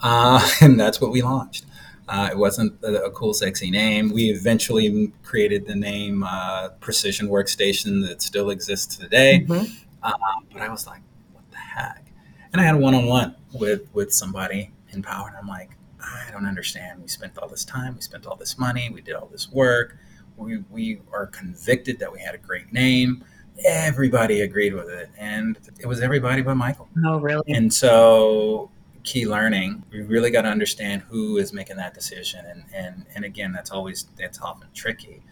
Uh, 0.00 0.48
and 0.60 0.80
that's 0.80 1.00
what 1.00 1.12
we 1.12 1.22
launched. 1.22 1.66
Uh, 2.08 2.28
it 2.32 2.36
wasn't 2.36 2.76
a, 2.82 3.04
a, 3.04 3.10
cool, 3.12 3.32
sexy 3.32 3.70
name. 3.70 4.10
We 4.10 4.30
eventually 4.30 5.12
created 5.22 5.64
the 5.68 5.76
name 5.76 6.24
uh, 6.24 6.70
Precision 6.80 7.28
Workstation 7.28 8.04
that 8.08 8.20
still 8.20 8.50
exists 8.50 8.96
today. 8.96 9.46
Mm-hmm. 9.46 9.72
Uh, 10.02 10.12
but 10.52 10.62
I 10.62 10.68
was 10.68 10.86
like, 10.86 11.02
what 11.32 11.44
the 11.50 11.56
heck? 11.56 12.04
And 12.52 12.60
I 12.60 12.64
had 12.64 12.74
a 12.74 12.78
one 12.78 12.94
on 12.94 13.06
one 13.06 13.36
with 13.52 13.88
with 13.92 14.12
somebody 14.12 14.70
in 14.90 15.02
Power, 15.02 15.28
and 15.28 15.36
I'm 15.36 15.46
like, 15.46 15.70
I 16.00 16.30
don't 16.32 16.46
understand. 16.46 17.00
We 17.00 17.08
spent 17.08 17.38
all 17.38 17.48
this 17.48 17.64
time, 17.64 17.94
we 17.94 18.00
spent 18.00 18.26
all 18.26 18.36
this 18.36 18.58
money, 18.58 18.90
we 18.92 19.00
did 19.02 19.14
all 19.14 19.26
this 19.26 19.50
work. 19.50 19.96
We, 20.36 20.64
we 20.70 21.02
are 21.12 21.26
convicted 21.26 21.98
that 21.98 22.10
we 22.10 22.18
had 22.18 22.34
a 22.34 22.38
great 22.38 22.72
name 22.72 23.22
everybody 23.64 24.40
agreed 24.40 24.74
with 24.74 24.88
it 24.88 25.10
and 25.18 25.58
it 25.78 25.86
was 25.86 26.00
everybody 26.00 26.42
but 26.42 26.54
michael 26.54 26.88
oh 27.06 27.18
really 27.18 27.42
and 27.48 27.72
so 27.72 28.70
key 29.02 29.26
learning 29.26 29.82
we 29.90 30.00
really 30.02 30.30
got 30.30 30.42
to 30.42 30.48
understand 30.48 31.02
who 31.08 31.36
is 31.36 31.52
making 31.52 31.76
that 31.76 31.94
decision 31.94 32.44
and 32.46 32.64
and 32.74 33.06
and 33.14 33.24
again 33.24 33.52
that's 33.52 33.70
always 33.70 34.06
that's 34.18 34.40
often 34.40 34.68
tricky 34.74 35.22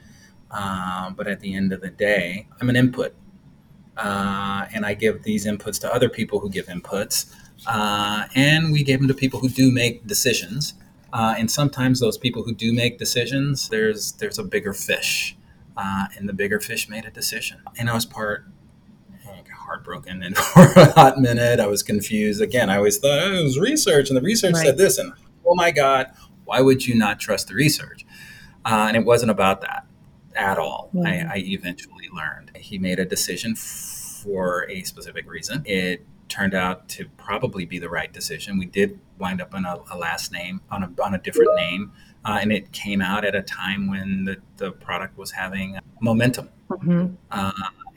um, 0.50 1.14
but 1.14 1.26
at 1.26 1.40
the 1.40 1.54
end 1.54 1.72
of 1.72 1.80
the 1.80 1.90
day 1.90 2.46
i'm 2.60 2.68
an 2.68 2.76
input 2.76 3.14
uh, 3.98 4.66
and 4.74 4.86
i 4.86 4.94
give 4.94 5.22
these 5.22 5.46
inputs 5.46 5.80
to 5.80 5.92
other 5.92 6.08
people 6.08 6.40
who 6.40 6.48
give 6.48 6.66
inputs 6.66 7.34
uh, 7.66 8.26
and 8.34 8.72
we 8.72 8.82
give 8.82 9.00
them 9.00 9.08
to 9.08 9.14
people 9.14 9.40
who 9.40 9.48
do 9.48 9.70
make 9.70 10.06
decisions 10.06 10.74
uh, 11.12 11.34
and 11.38 11.50
sometimes 11.50 12.00
those 12.00 12.18
people 12.18 12.42
who 12.42 12.54
do 12.54 12.72
make 12.72 12.98
decisions 12.98 13.68
there's 13.68 14.12
there's 14.12 14.38
a 14.38 14.44
bigger 14.44 14.72
fish 14.72 15.36
uh, 15.78 16.06
and 16.16 16.28
the 16.28 16.32
bigger 16.32 16.58
fish 16.58 16.88
made 16.88 17.04
a 17.04 17.10
decision. 17.10 17.60
And 17.78 17.88
I 17.88 17.94
was 17.94 18.04
part 18.04 18.44
heartbroken. 19.68 20.22
And 20.22 20.36
for 20.54 20.62
a 20.62 20.92
hot 20.92 21.18
minute, 21.18 21.60
I 21.60 21.66
was 21.66 21.82
confused. 21.82 22.40
Again, 22.40 22.70
I 22.70 22.76
always 22.76 22.98
thought 22.98 23.22
oh, 23.22 23.40
it 23.40 23.42
was 23.42 23.58
research, 23.58 24.08
and 24.08 24.16
the 24.16 24.22
research 24.22 24.54
right. 24.54 24.66
said 24.66 24.78
this. 24.78 24.98
And 24.98 25.12
oh 25.46 25.54
my 25.54 25.70
God, 25.70 26.10
why 26.44 26.60
would 26.60 26.86
you 26.86 26.94
not 26.94 27.20
trust 27.20 27.48
the 27.48 27.54
research? 27.54 28.04
Uh, 28.64 28.86
and 28.88 28.96
it 28.96 29.04
wasn't 29.04 29.30
about 29.30 29.60
that 29.60 29.86
at 30.34 30.58
all. 30.58 30.90
I, 31.04 31.20
I, 31.20 31.42
eventually 31.46 31.97
learned 32.08 32.50
he 32.56 32.78
made 32.78 32.98
a 32.98 33.04
decision 33.04 33.54
for 33.54 34.68
a 34.68 34.82
specific 34.82 35.28
reason. 35.28 35.62
It 35.64 36.04
turned 36.28 36.54
out 36.54 36.88
to 36.90 37.06
probably 37.16 37.64
be 37.64 37.78
the 37.78 37.88
right 37.88 38.12
decision. 38.12 38.58
We 38.58 38.66
did 38.66 39.00
wind 39.18 39.40
up 39.40 39.54
on 39.54 39.64
a, 39.64 39.78
a 39.90 39.96
last 39.96 40.30
name, 40.30 40.60
on 40.70 40.82
a, 40.82 41.02
on 41.02 41.14
a 41.14 41.18
different 41.18 41.56
name 41.56 41.92
uh, 42.24 42.38
and 42.42 42.52
it 42.52 42.72
came 42.72 43.00
out 43.00 43.24
at 43.24 43.34
a 43.34 43.42
time 43.42 43.88
when 43.88 44.24
the, 44.24 44.36
the 44.56 44.72
product 44.72 45.16
was 45.16 45.30
having 45.30 45.78
momentum. 46.00 46.48
Mm-hmm. 46.68 47.14
Uh, 47.30 47.52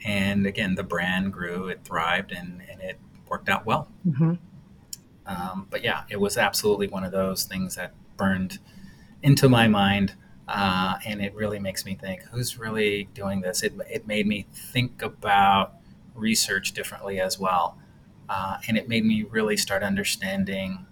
and 0.06 0.46
again, 0.46 0.74
the 0.74 0.82
brand 0.82 1.32
grew, 1.32 1.68
it 1.68 1.80
thrived, 1.84 2.32
and, 2.32 2.62
and 2.70 2.80
it 2.80 2.98
worked 3.28 3.48
out 3.48 3.66
well. 3.66 3.88
Mm-hmm. 4.06 4.34
Um, 5.26 5.66
but 5.70 5.84
yeah, 5.84 6.04
it 6.08 6.18
was 6.18 6.36
absolutely 6.36 6.88
one 6.88 7.04
of 7.04 7.12
those 7.12 7.44
things 7.44 7.76
that 7.76 7.92
burned 8.16 8.58
into 9.22 9.48
my 9.48 9.68
mind. 9.68 10.14
Uh, 10.54 10.98
and 11.06 11.22
it 11.22 11.34
really 11.34 11.58
makes 11.58 11.86
me 11.86 11.94
think 11.94 12.22
who's 12.24 12.58
really 12.58 13.08
doing 13.14 13.40
this? 13.40 13.62
It, 13.62 13.72
it 13.90 14.06
made 14.06 14.26
me 14.26 14.46
think 14.52 15.00
about 15.00 15.76
research 16.14 16.72
differently 16.72 17.20
as 17.20 17.38
well. 17.38 17.78
Uh, 18.28 18.58
and 18.68 18.76
it 18.76 18.86
made 18.86 19.04
me 19.04 19.22
really 19.22 19.56
start 19.56 19.82
understanding 19.82 20.86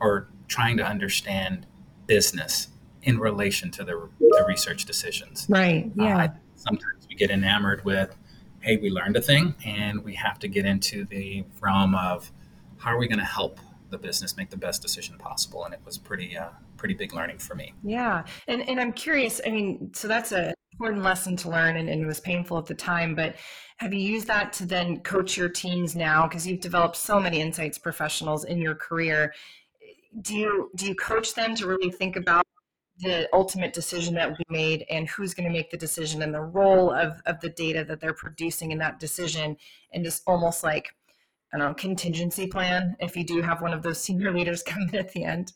or 0.00 0.26
trying 0.48 0.76
to 0.78 0.84
understand 0.84 1.64
business 2.06 2.68
in 3.04 3.18
relation 3.18 3.70
to 3.70 3.84
the, 3.84 4.08
the 4.18 4.44
research 4.48 4.84
decisions. 4.84 5.46
Right. 5.48 5.92
Uh, 5.98 6.04
yeah. 6.04 6.24
Uh, 6.24 6.28
sometimes 6.56 7.06
we 7.08 7.14
get 7.14 7.30
enamored 7.30 7.84
with, 7.84 8.16
hey, 8.60 8.78
we 8.78 8.90
learned 8.90 9.16
a 9.16 9.22
thing, 9.22 9.54
and 9.64 10.02
we 10.02 10.14
have 10.14 10.38
to 10.40 10.48
get 10.48 10.66
into 10.66 11.04
the 11.04 11.44
realm 11.60 11.94
of 11.94 12.32
how 12.78 12.90
are 12.90 12.98
we 12.98 13.06
going 13.06 13.18
to 13.20 13.24
help 13.24 13.60
the 13.90 13.98
business 13.98 14.36
make 14.36 14.50
the 14.50 14.56
best 14.56 14.82
decision 14.82 15.18
possible. 15.18 15.64
And 15.64 15.72
it 15.72 15.80
was 15.84 15.98
pretty, 15.98 16.36
uh, 16.36 16.48
pretty 16.84 16.92
big 16.92 17.14
learning 17.14 17.38
for 17.38 17.54
me. 17.54 17.72
Yeah. 17.82 18.24
And, 18.46 18.68
and 18.68 18.78
I'm 18.78 18.92
curious, 18.92 19.40
I 19.46 19.50
mean, 19.50 19.90
so 19.94 20.06
that's 20.06 20.32
a 20.32 20.52
important 20.74 21.02
lesson 21.02 21.34
to 21.34 21.48
learn 21.48 21.78
and, 21.78 21.88
and 21.88 22.02
it 22.02 22.06
was 22.06 22.20
painful 22.20 22.58
at 22.58 22.66
the 22.66 22.74
time, 22.74 23.14
but 23.14 23.36
have 23.78 23.94
you 23.94 24.00
used 24.00 24.26
that 24.26 24.52
to 24.52 24.66
then 24.66 25.00
coach 25.00 25.34
your 25.34 25.48
teams 25.48 25.96
now? 25.96 26.28
Because 26.28 26.46
you've 26.46 26.60
developed 26.60 26.96
so 26.96 27.18
many 27.18 27.40
insights 27.40 27.78
professionals 27.78 28.44
in 28.44 28.58
your 28.58 28.74
career. 28.74 29.32
Do 30.20 30.36
you, 30.36 30.70
do 30.76 30.84
you 30.84 30.94
coach 30.94 31.32
them 31.32 31.54
to 31.54 31.66
really 31.66 31.90
think 31.90 32.16
about 32.16 32.44
the 32.98 33.30
ultimate 33.32 33.72
decision 33.72 34.14
that 34.16 34.28
we 34.28 34.44
made 34.50 34.84
and 34.90 35.08
who's 35.08 35.32
going 35.32 35.48
to 35.48 35.52
make 35.52 35.70
the 35.70 35.78
decision 35.78 36.20
and 36.20 36.34
the 36.34 36.42
role 36.42 36.90
of, 36.90 37.22
of 37.24 37.40
the 37.40 37.48
data 37.48 37.82
that 37.84 37.98
they're 37.98 38.12
producing 38.12 38.72
in 38.72 38.78
that 38.78 39.00
decision 39.00 39.56
and 39.94 40.04
just 40.04 40.22
almost 40.26 40.62
like 40.62 40.90
I 41.54 41.56
don't 41.56 41.68
know 41.68 41.74
contingency 41.74 42.46
plan 42.46 42.94
if 42.98 43.16
you 43.16 43.24
do 43.24 43.40
have 43.40 43.62
one 43.62 43.72
of 43.72 43.82
those 43.82 44.02
senior 44.02 44.32
leaders 44.32 44.62
come 44.66 44.82
in 44.92 44.96
at 44.96 45.12
the 45.12 45.24
end. 45.24 45.54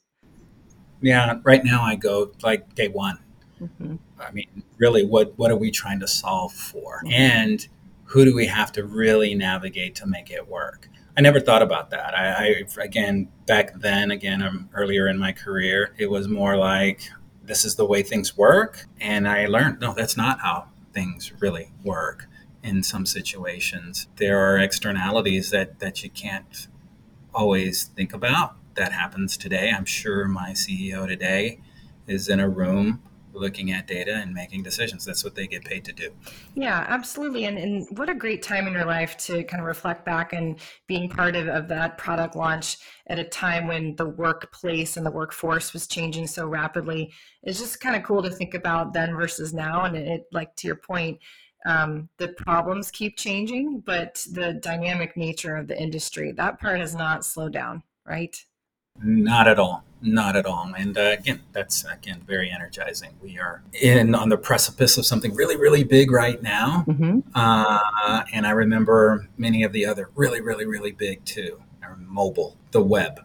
Yeah, 1.00 1.38
right 1.44 1.64
now 1.64 1.82
I 1.82 1.94
go 1.94 2.32
like 2.42 2.74
day 2.74 2.88
one. 2.88 3.18
Mm-hmm. 3.60 3.96
I 4.20 4.30
mean, 4.32 4.62
really, 4.78 5.04
what 5.04 5.38
what 5.38 5.50
are 5.50 5.56
we 5.56 5.70
trying 5.70 6.00
to 6.00 6.08
solve 6.08 6.52
for, 6.52 7.02
mm-hmm. 7.04 7.12
and 7.12 7.68
who 8.04 8.24
do 8.24 8.34
we 8.34 8.46
have 8.46 8.72
to 8.72 8.84
really 8.84 9.34
navigate 9.34 9.94
to 9.96 10.06
make 10.06 10.30
it 10.30 10.48
work? 10.48 10.88
I 11.16 11.20
never 11.20 11.40
thought 11.40 11.62
about 11.62 11.90
that. 11.90 12.16
I, 12.16 12.64
I 12.78 12.82
again 12.82 13.28
back 13.46 13.78
then, 13.80 14.10
again, 14.10 14.42
I'm 14.42 14.56
um, 14.56 14.70
earlier 14.74 15.08
in 15.08 15.18
my 15.18 15.32
career. 15.32 15.94
It 15.98 16.10
was 16.10 16.28
more 16.28 16.56
like 16.56 17.10
this 17.48 17.64
is 17.64 17.74
the 17.74 17.84
way 17.84 18.02
things 18.02 18.36
work. 18.36 18.86
And 19.00 19.26
I 19.26 19.46
learned, 19.46 19.80
no, 19.80 19.94
that's 19.94 20.16
not 20.16 20.40
how 20.40 20.68
things 20.92 21.32
really 21.40 21.72
work 21.82 22.28
in 22.62 22.82
some 22.82 23.06
situations. 23.06 24.06
There 24.16 24.38
are 24.38 24.58
externalities 24.58 25.50
that, 25.50 25.80
that 25.80 26.04
you 26.04 26.10
can't 26.10 26.68
always 27.34 27.84
think 27.84 28.12
about. 28.12 28.56
That 28.78 28.92
happens 28.92 29.36
today. 29.36 29.72
I'm 29.76 29.84
sure 29.84 30.28
my 30.28 30.50
CEO 30.50 31.04
today 31.06 31.60
is 32.06 32.28
in 32.28 32.38
a 32.38 32.48
room 32.48 33.02
looking 33.32 33.72
at 33.72 33.88
data 33.88 34.14
and 34.14 34.32
making 34.32 34.62
decisions. 34.62 35.04
That's 35.04 35.24
what 35.24 35.34
they 35.34 35.48
get 35.48 35.64
paid 35.64 35.84
to 35.86 35.92
do. 35.92 36.12
Yeah, 36.54 36.84
absolutely. 36.88 37.46
And, 37.46 37.58
and 37.58 37.98
what 37.98 38.08
a 38.08 38.14
great 38.14 38.40
time 38.40 38.68
in 38.68 38.72
your 38.72 38.84
life 38.84 39.16
to 39.18 39.42
kind 39.44 39.60
of 39.60 39.66
reflect 39.66 40.04
back 40.04 40.32
and 40.32 40.60
being 40.86 41.08
part 41.08 41.34
of, 41.34 41.48
of 41.48 41.66
that 41.68 41.98
product 41.98 42.36
launch 42.36 42.78
at 43.08 43.18
a 43.18 43.24
time 43.24 43.66
when 43.66 43.96
the 43.96 44.06
workplace 44.06 44.96
and 44.96 45.04
the 45.04 45.10
workforce 45.10 45.72
was 45.72 45.88
changing 45.88 46.28
so 46.28 46.46
rapidly. 46.46 47.12
It's 47.42 47.58
just 47.58 47.80
kind 47.80 47.96
of 47.96 48.04
cool 48.04 48.22
to 48.22 48.30
think 48.30 48.54
about 48.54 48.92
then 48.92 49.14
versus 49.16 49.52
now. 49.52 49.86
And 49.86 49.96
it, 49.96 50.26
like 50.30 50.54
to 50.56 50.68
your 50.68 50.76
point, 50.76 51.18
um, 51.66 52.08
the 52.18 52.28
problems 52.28 52.92
keep 52.92 53.18
changing, 53.18 53.80
but 53.80 54.24
the 54.30 54.54
dynamic 54.54 55.16
nature 55.16 55.56
of 55.56 55.66
the 55.66 55.80
industry, 55.80 56.30
that 56.32 56.60
part 56.60 56.78
has 56.78 56.94
not 56.94 57.24
slowed 57.24 57.52
down, 57.52 57.82
right? 58.06 58.36
Not 59.02 59.48
at 59.48 59.58
all. 59.58 59.84
Not 60.00 60.36
at 60.36 60.46
all. 60.46 60.72
And 60.78 60.96
uh, 60.96 61.16
again, 61.18 61.40
that's 61.52 61.84
again 61.84 62.22
very 62.26 62.50
energizing. 62.50 63.14
We 63.20 63.38
are 63.38 63.62
in 63.72 64.14
on 64.14 64.28
the 64.28 64.36
precipice 64.36 64.96
of 64.96 65.04
something 65.06 65.34
really, 65.34 65.56
really 65.56 65.82
big 65.82 66.12
right 66.12 66.40
now. 66.40 66.84
Mm-hmm. 66.86 67.20
Uh, 67.34 68.22
and 68.32 68.46
I 68.46 68.50
remember 68.50 69.28
many 69.36 69.64
of 69.64 69.72
the 69.72 69.86
other 69.86 70.10
really, 70.14 70.40
really, 70.40 70.66
really 70.66 70.92
big 70.92 71.24
too. 71.24 71.62
Mobile, 72.00 72.56
the 72.72 72.82
web, 72.82 73.20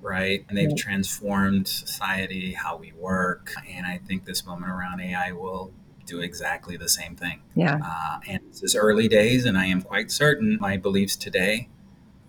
right? 0.00 0.44
And 0.48 0.56
they've 0.56 0.74
transformed 0.76 1.68
society, 1.68 2.52
how 2.52 2.76
we 2.76 2.92
work. 2.92 3.52
And 3.68 3.86
I 3.86 3.98
think 3.98 4.24
this 4.24 4.46
moment 4.46 4.70
around 4.70 5.00
AI 5.00 5.32
will 5.32 5.72
do 6.06 6.20
exactly 6.20 6.76
the 6.76 6.88
same 6.88 7.16
thing. 7.16 7.42
Yeah. 7.54 7.78
Uh, 7.84 8.20
and 8.28 8.40
this 8.50 8.62
is 8.62 8.74
early 8.74 9.08
days, 9.08 9.44
and 9.44 9.58
I 9.58 9.66
am 9.66 9.82
quite 9.82 10.10
certain 10.10 10.58
my 10.60 10.76
beliefs 10.76 11.16
today 11.16 11.68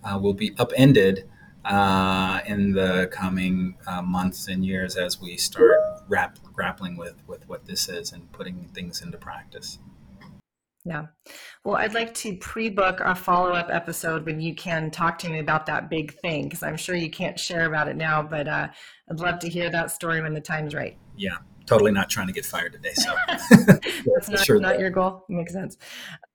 uh, 0.04 0.18
will 0.20 0.34
be 0.34 0.54
upended 0.58 1.28
uh, 1.64 2.40
in 2.46 2.72
the 2.72 3.08
coming 3.12 3.76
uh, 3.86 4.02
months 4.02 4.48
and 4.48 4.64
years 4.64 4.96
as 4.96 5.20
we 5.20 5.36
start 5.36 5.78
rap- 6.08 6.38
grappling 6.52 6.96
with, 6.96 7.16
with 7.26 7.48
what 7.48 7.66
this 7.66 7.88
is 7.88 8.12
and 8.12 8.30
putting 8.32 8.68
things 8.74 9.02
into 9.02 9.18
practice. 9.18 9.78
Yeah. 10.84 11.06
Well, 11.64 11.76
I'd 11.76 11.94
like 11.94 12.12
to 12.14 12.36
pre 12.36 12.68
book 12.68 13.00
a 13.00 13.14
follow 13.14 13.52
up 13.52 13.68
episode 13.70 14.26
when 14.26 14.40
you 14.40 14.54
can 14.54 14.90
talk 14.90 15.16
to 15.20 15.28
me 15.28 15.38
about 15.38 15.66
that 15.66 15.88
big 15.88 16.12
thing 16.20 16.44
because 16.44 16.64
I'm 16.64 16.76
sure 16.76 16.96
you 16.96 17.10
can't 17.10 17.38
share 17.38 17.66
about 17.66 17.86
it 17.86 17.96
now, 17.96 18.20
but 18.22 18.48
uh, 18.48 18.68
I'd 19.08 19.20
love 19.20 19.38
to 19.40 19.48
hear 19.48 19.70
that 19.70 19.92
story 19.92 20.20
when 20.20 20.34
the 20.34 20.40
time's 20.40 20.74
right. 20.74 20.98
Yeah. 21.16 21.36
Totally 21.66 21.92
not 21.92 22.10
trying 22.10 22.26
to 22.26 22.32
get 22.32 22.44
fired 22.44 22.72
today. 22.72 22.92
So 22.94 23.14
that's 23.28 24.28
not, 24.28 24.44
sure 24.44 24.60
not 24.60 24.78
your 24.78 24.90
goal. 24.90 25.24
Makes 25.28 25.52
sense. 25.52 25.76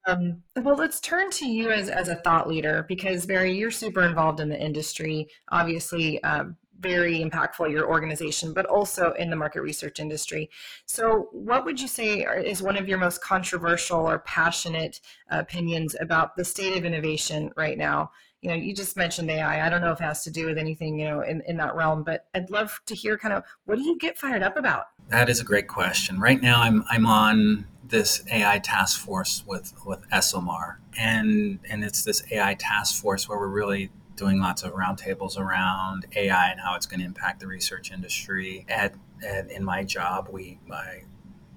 Um, 0.05 0.41
well, 0.55 0.75
let's 0.75 0.99
turn 0.99 1.29
to 1.31 1.45
you 1.45 1.69
as, 1.71 1.89
as 1.89 2.07
a 2.07 2.15
thought 2.15 2.47
leader 2.47 2.85
because 2.87 3.25
Barry, 3.25 3.57
you're 3.57 3.71
super 3.71 4.03
involved 4.03 4.39
in 4.39 4.49
the 4.49 4.59
industry. 4.59 5.27
Obviously, 5.49 6.23
um, 6.23 6.55
very 6.79 7.19
impactful 7.19 7.71
your 7.71 7.89
organization, 7.89 8.53
but 8.53 8.65
also 8.65 9.13
in 9.13 9.29
the 9.29 9.35
market 9.35 9.61
research 9.61 9.99
industry. 9.99 10.49
So, 10.85 11.29
what 11.31 11.65
would 11.65 11.79
you 11.79 11.87
say 11.87 12.19
is 12.21 12.61
one 12.61 12.77
of 12.77 12.87
your 12.87 12.97
most 12.97 13.21
controversial 13.21 14.07
or 14.07 14.19
passionate 14.19 15.01
opinions 15.29 15.95
about 15.99 16.35
the 16.35 16.45
state 16.45 16.77
of 16.77 16.85
innovation 16.85 17.51
right 17.55 17.77
now? 17.77 18.11
You 18.41 18.49
know, 18.49 18.55
you 18.55 18.73
just 18.73 18.95
mentioned 18.95 19.31
AI. 19.31 19.65
I 19.65 19.69
don't 19.69 19.81
know 19.81 19.91
if 19.91 19.99
it 19.99 20.03
has 20.03 20.23
to 20.23 20.31
do 20.31 20.45
with 20.45 20.57
anything, 20.57 20.99
you 20.99 21.05
know, 21.05 21.21
in, 21.21 21.41
in 21.47 21.57
that 21.57 21.75
realm, 21.75 22.03
but 22.03 22.27
I'd 22.35 22.49
love 22.51 22.79
to 22.85 22.93
hear 22.93 23.17
kind 23.17 23.33
of 23.33 23.43
what 23.65 23.77
do 23.77 23.83
you 23.83 23.97
get 23.97 24.17
fired 24.17 24.43
up 24.43 24.57
about? 24.57 24.85
That 25.09 25.27
is 25.27 25.39
a 25.39 25.43
great 25.43 25.67
question. 25.67 26.19
Right 26.19 26.41
now, 26.41 26.61
I'm 26.61 26.83
I'm 26.89 27.05
on 27.05 27.65
this 27.83 28.21
AI 28.31 28.59
task 28.59 28.99
force 28.99 29.43
with 29.47 29.73
with 29.85 30.07
ESOMAR, 30.11 30.77
and 30.97 31.59
and 31.69 31.83
it's 31.83 32.03
this 32.03 32.23
AI 32.31 32.53
task 32.55 33.01
force 33.01 33.27
where 33.27 33.39
we're 33.39 33.47
really 33.47 33.89
doing 34.17 34.39
lots 34.39 34.63
of 34.63 34.73
roundtables 34.73 35.37
around 35.37 36.05
AI 36.15 36.49
and 36.49 36.59
how 36.59 36.75
it's 36.75 36.85
going 36.85 36.99
to 36.99 37.05
impact 37.05 37.39
the 37.39 37.47
research 37.47 37.91
industry. 37.91 38.65
At, 38.67 38.95
at 39.25 39.49
in 39.49 39.63
my 39.63 39.83
job, 39.83 40.27
we 40.29 40.59
I, 40.71 41.03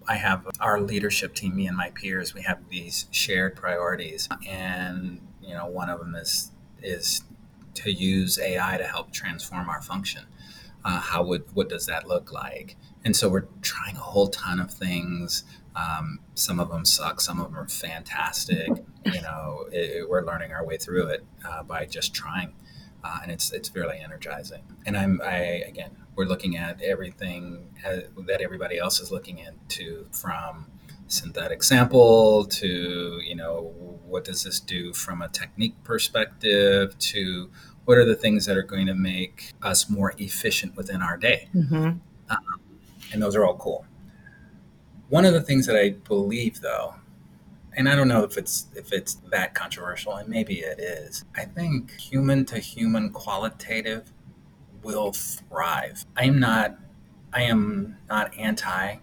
I 0.06 0.16
have 0.16 0.46
our 0.60 0.80
leadership 0.80 1.34
team, 1.34 1.56
me 1.56 1.66
and 1.66 1.76
my 1.76 1.90
peers. 1.90 2.34
We 2.34 2.42
have 2.42 2.68
these 2.68 3.06
shared 3.10 3.56
priorities, 3.56 4.28
and 4.48 5.20
you 5.42 5.54
know, 5.54 5.66
one 5.66 5.90
of 5.90 5.98
them 5.98 6.14
is 6.14 6.52
is 6.82 7.22
to 7.74 7.92
use 7.92 8.38
AI 8.38 8.76
to 8.78 8.84
help 8.84 9.12
transform 9.12 9.68
our 9.68 9.80
function. 9.80 10.24
Uh, 10.84 11.00
how 11.00 11.22
would 11.22 11.44
what 11.54 11.68
does 11.68 11.86
that 11.86 12.08
look 12.08 12.32
like? 12.32 12.76
And 13.04 13.14
so 13.14 13.28
we're 13.28 13.46
trying 13.62 13.96
a 13.96 14.00
whole 14.00 14.28
ton 14.28 14.60
of 14.60 14.72
things. 14.72 15.44
Um, 15.76 16.20
some 16.34 16.58
of 16.58 16.70
them 16.70 16.84
suck, 16.84 17.20
some 17.20 17.40
of 17.40 17.46
them 17.46 17.58
are 17.58 17.68
fantastic. 17.68 18.68
You 19.04 19.22
know, 19.22 19.66
it, 19.72 19.90
it, 19.90 20.10
we're 20.10 20.24
learning 20.24 20.52
our 20.52 20.64
way 20.64 20.76
through 20.76 21.06
it 21.08 21.24
uh, 21.44 21.62
by 21.62 21.86
just 21.86 22.12
trying, 22.14 22.54
uh, 23.04 23.18
and 23.22 23.30
it's 23.30 23.52
it's 23.52 23.68
fairly 23.68 23.98
energizing. 24.02 24.62
And 24.84 24.96
I'm 24.96 25.20
I 25.22 25.62
again, 25.66 25.96
we're 26.16 26.26
looking 26.26 26.56
at 26.56 26.82
everything 26.82 27.68
uh, 27.86 28.00
that 28.26 28.40
everybody 28.40 28.78
else 28.78 29.00
is 29.00 29.10
looking 29.10 29.38
into, 29.38 30.06
from 30.12 30.66
synthetic 31.10 31.62
sample 31.62 32.44
to 32.44 33.20
you 33.24 33.34
know 33.34 33.72
what 34.06 34.24
does 34.24 34.44
this 34.44 34.60
do 34.60 34.92
from 34.92 35.22
a 35.22 35.28
technique 35.28 35.74
perspective 35.84 36.96
to 36.98 37.50
what 37.84 37.98
are 37.98 38.04
the 38.04 38.14
things 38.14 38.46
that 38.46 38.56
are 38.56 38.62
going 38.62 38.86
to 38.86 38.94
make 38.94 39.52
us 39.62 39.90
more 39.90 40.14
efficient 40.18 40.76
within 40.76 41.02
our 41.02 41.16
day. 41.16 41.48
Mm-hmm. 41.54 41.74
Um, 41.74 42.60
and 43.12 43.20
those 43.20 43.34
are 43.34 43.44
all 43.44 43.56
cool. 43.56 43.84
One 45.08 45.24
of 45.24 45.32
the 45.32 45.40
things 45.40 45.66
that 45.66 45.76
I 45.76 45.90
believe, 45.90 46.60
though, 46.60 46.94
and 47.76 47.88
I 47.88 47.96
don't 47.96 48.06
know 48.06 48.22
if 48.22 48.36
it's 48.36 48.66
if 48.76 48.92
it's 48.92 49.14
that 49.30 49.54
controversial, 49.54 50.14
and 50.14 50.28
maybe 50.28 50.60
it 50.60 50.78
is. 50.78 51.24
I 51.36 51.44
think 51.44 51.98
human 51.98 52.44
to 52.46 52.58
human 52.58 53.10
qualitative 53.10 54.12
will 54.82 55.12
thrive. 55.12 56.04
I 56.16 56.24
am 56.24 56.38
not. 56.38 56.78
I 57.32 57.42
am 57.42 57.96
not 58.08 58.36
anti 58.38 58.96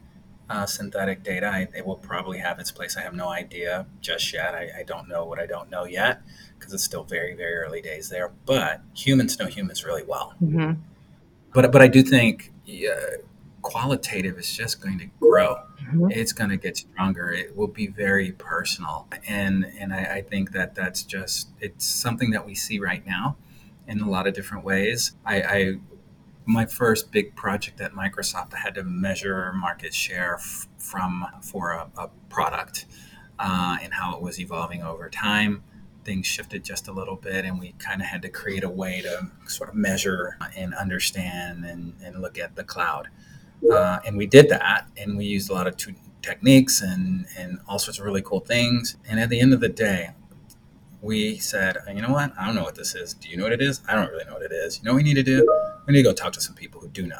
uh, 0.49 0.65
synthetic 0.65 1.23
data. 1.23 1.47
I, 1.47 1.67
it 1.75 1.85
will 1.85 1.97
probably 1.97 2.39
have 2.39 2.59
its 2.59 2.71
place. 2.71 2.97
I 2.97 3.01
have 3.01 3.13
no 3.13 3.29
idea 3.29 3.85
just 4.01 4.33
yet. 4.33 4.55
I, 4.55 4.69
I 4.79 4.83
don't 4.83 5.07
know 5.07 5.25
what 5.25 5.39
I 5.39 5.45
don't 5.45 5.69
know 5.69 5.85
yet 5.85 6.21
because 6.57 6.73
it's 6.73 6.83
still 6.83 7.03
very 7.03 7.35
very 7.35 7.55
early 7.55 7.81
days 7.81 8.09
there. 8.09 8.31
But 8.45 8.81
humans 8.95 9.37
know 9.39 9.47
humans 9.47 9.83
really 9.83 10.03
well. 10.03 10.33
Mm-hmm. 10.41 10.79
But 11.53 11.71
but 11.71 11.81
I 11.81 11.87
do 11.87 12.01
think. 12.01 12.51
Yeah, 12.69 12.91
qualitative 13.61 14.37
is 14.37 14.53
just 14.53 14.81
going 14.81 14.97
to 14.99 15.07
grow. 15.19 15.55
Mm-hmm. 15.81 16.11
It's 16.11 16.31
going 16.31 16.49
to 16.49 16.57
get 16.57 16.77
stronger. 16.77 17.29
It 17.31 17.55
will 17.55 17.67
be 17.67 17.87
very 17.87 18.31
personal, 18.31 19.07
and 19.27 19.65
and 19.79 19.93
I, 19.93 20.03
I, 20.15 20.21
think 20.21 20.51
that 20.51 20.73
that's 20.75 21.03
just 21.03 21.49
it's 21.59 21.85
something 21.85 22.31
that 22.31 22.45
we 22.45 22.55
see 22.55 22.79
right 22.79 23.05
now 23.05 23.35
in 23.87 23.99
a 23.99 24.09
lot 24.09 24.25
of 24.27 24.33
different 24.33 24.63
ways. 24.63 25.13
I, 25.25 25.41
I 25.41 25.75
my 26.47 26.65
first 26.65 27.11
big 27.11 27.35
project 27.35 27.81
at 27.81 27.93
Microsoft, 27.93 28.53
I 28.53 28.59
had 28.59 28.75
to 28.75 28.83
measure 28.83 29.51
market 29.53 29.93
share 29.93 30.35
f- 30.35 30.67
from 30.77 31.25
for 31.41 31.71
a, 31.71 31.89
a 31.97 32.09
product 32.29 32.85
uh, 33.39 33.77
and 33.81 33.93
how 33.93 34.15
it 34.15 34.21
was 34.21 34.39
evolving 34.39 34.83
over 34.83 35.09
time 35.09 35.63
things 36.03 36.25
shifted 36.25 36.63
just 36.63 36.87
a 36.87 36.91
little 36.93 37.17
bit 37.17 37.43
and 37.43 37.59
we 37.59 37.73
kind 37.79 38.01
of 38.01 38.07
had 38.07 38.21
to 38.21 38.29
create 38.29 38.63
a 38.63 38.69
way 38.69 39.01
to 39.01 39.29
sort 39.47 39.69
of 39.69 39.75
measure 39.75 40.37
and 40.55 40.73
understand 40.73 41.65
and, 41.65 41.93
and 42.01 42.21
look 42.21 42.37
at 42.39 42.55
the 42.55 42.63
cloud 42.63 43.09
uh, 43.71 43.99
and 44.05 44.17
we 44.17 44.27
did 44.27 44.49
that, 44.49 44.87
and 44.97 45.17
we 45.17 45.25
used 45.25 45.49
a 45.49 45.53
lot 45.53 45.67
of 45.67 45.75
t- 45.77 45.95
techniques 46.21 46.81
and, 46.81 47.25
and 47.37 47.59
all 47.67 47.79
sorts 47.79 47.99
of 47.99 48.05
really 48.05 48.21
cool 48.21 48.39
things. 48.39 48.97
And 49.09 49.19
at 49.19 49.29
the 49.29 49.39
end 49.39 49.53
of 49.53 49.59
the 49.59 49.69
day, 49.69 50.11
we 51.01 51.37
said, 51.37 51.77
you 51.93 52.01
know 52.01 52.11
what? 52.11 52.33
I 52.37 52.45
don't 52.45 52.55
know 52.55 52.63
what 52.63 52.75
this 52.75 52.95
is. 52.95 53.13
Do 53.13 53.29
you 53.29 53.37
know 53.37 53.43
what 53.43 53.53
it 53.53 53.61
is? 53.61 53.81
I 53.87 53.95
don't 53.95 54.09
really 54.09 54.25
know 54.25 54.33
what 54.33 54.43
it 54.43 54.51
is. 54.51 54.79
You 54.79 54.85
know 54.85 54.93
what 54.93 54.97
we 54.97 55.03
need 55.03 55.15
to 55.15 55.23
do? 55.23 55.76
We 55.87 55.93
need 55.93 56.03
to 56.03 56.09
go 56.09 56.13
talk 56.13 56.33
to 56.33 56.41
some 56.41 56.55
people 56.55 56.81
who 56.81 56.89
do 56.89 57.07
know. 57.07 57.17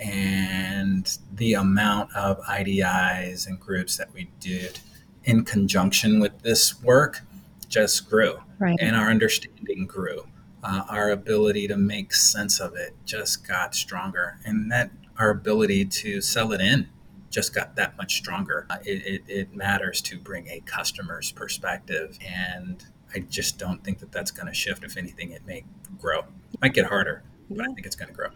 And 0.00 1.16
the 1.32 1.54
amount 1.54 2.14
of 2.14 2.40
IDIs 2.40 3.46
and 3.46 3.60
groups 3.60 3.96
that 3.96 4.12
we 4.12 4.30
did 4.40 4.80
in 5.24 5.44
conjunction 5.44 6.20
with 6.20 6.42
this 6.42 6.82
work 6.82 7.22
just 7.68 8.08
grew. 8.08 8.38
Right. 8.58 8.78
And 8.80 8.96
our 8.96 9.10
understanding 9.10 9.86
grew. 9.86 10.26
Uh, 10.62 10.84
our 10.88 11.10
ability 11.10 11.68
to 11.68 11.76
make 11.76 12.12
sense 12.12 12.60
of 12.60 12.74
it 12.74 12.94
just 13.04 13.46
got 13.46 13.74
stronger. 13.74 14.38
And 14.44 14.70
that 14.72 14.90
our 15.18 15.30
ability 15.30 15.84
to 15.84 16.20
sell 16.20 16.52
it 16.52 16.60
in 16.60 16.88
just 17.30 17.54
got 17.54 17.76
that 17.76 17.96
much 17.96 18.14
stronger. 18.16 18.66
Uh, 18.70 18.78
it, 18.84 19.06
it, 19.06 19.22
it, 19.28 19.54
matters 19.54 20.00
to 20.00 20.18
bring 20.18 20.48
a 20.48 20.60
customer's 20.60 21.32
perspective. 21.32 22.18
And 22.26 22.84
I 23.14 23.20
just 23.20 23.58
don't 23.58 23.84
think 23.84 23.98
that 23.98 24.12
that's 24.12 24.30
going 24.30 24.46
to 24.46 24.54
shift. 24.54 24.84
If 24.84 24.96
anything, 24.96 25.32
it 25.32 25.46
may 25.46 25.64
grow. 25.98 26.20
It 26.20 26.60
might 26.62 26.72
get 26.72 26.86
harder, 26.86 27.22
but 27.50 27.60
I 27.60 27.72
think 27.74 27.86
it's 27.86 27.96
going 27.96 28.08
to 28.08 28.14
grow. 28.14 28.28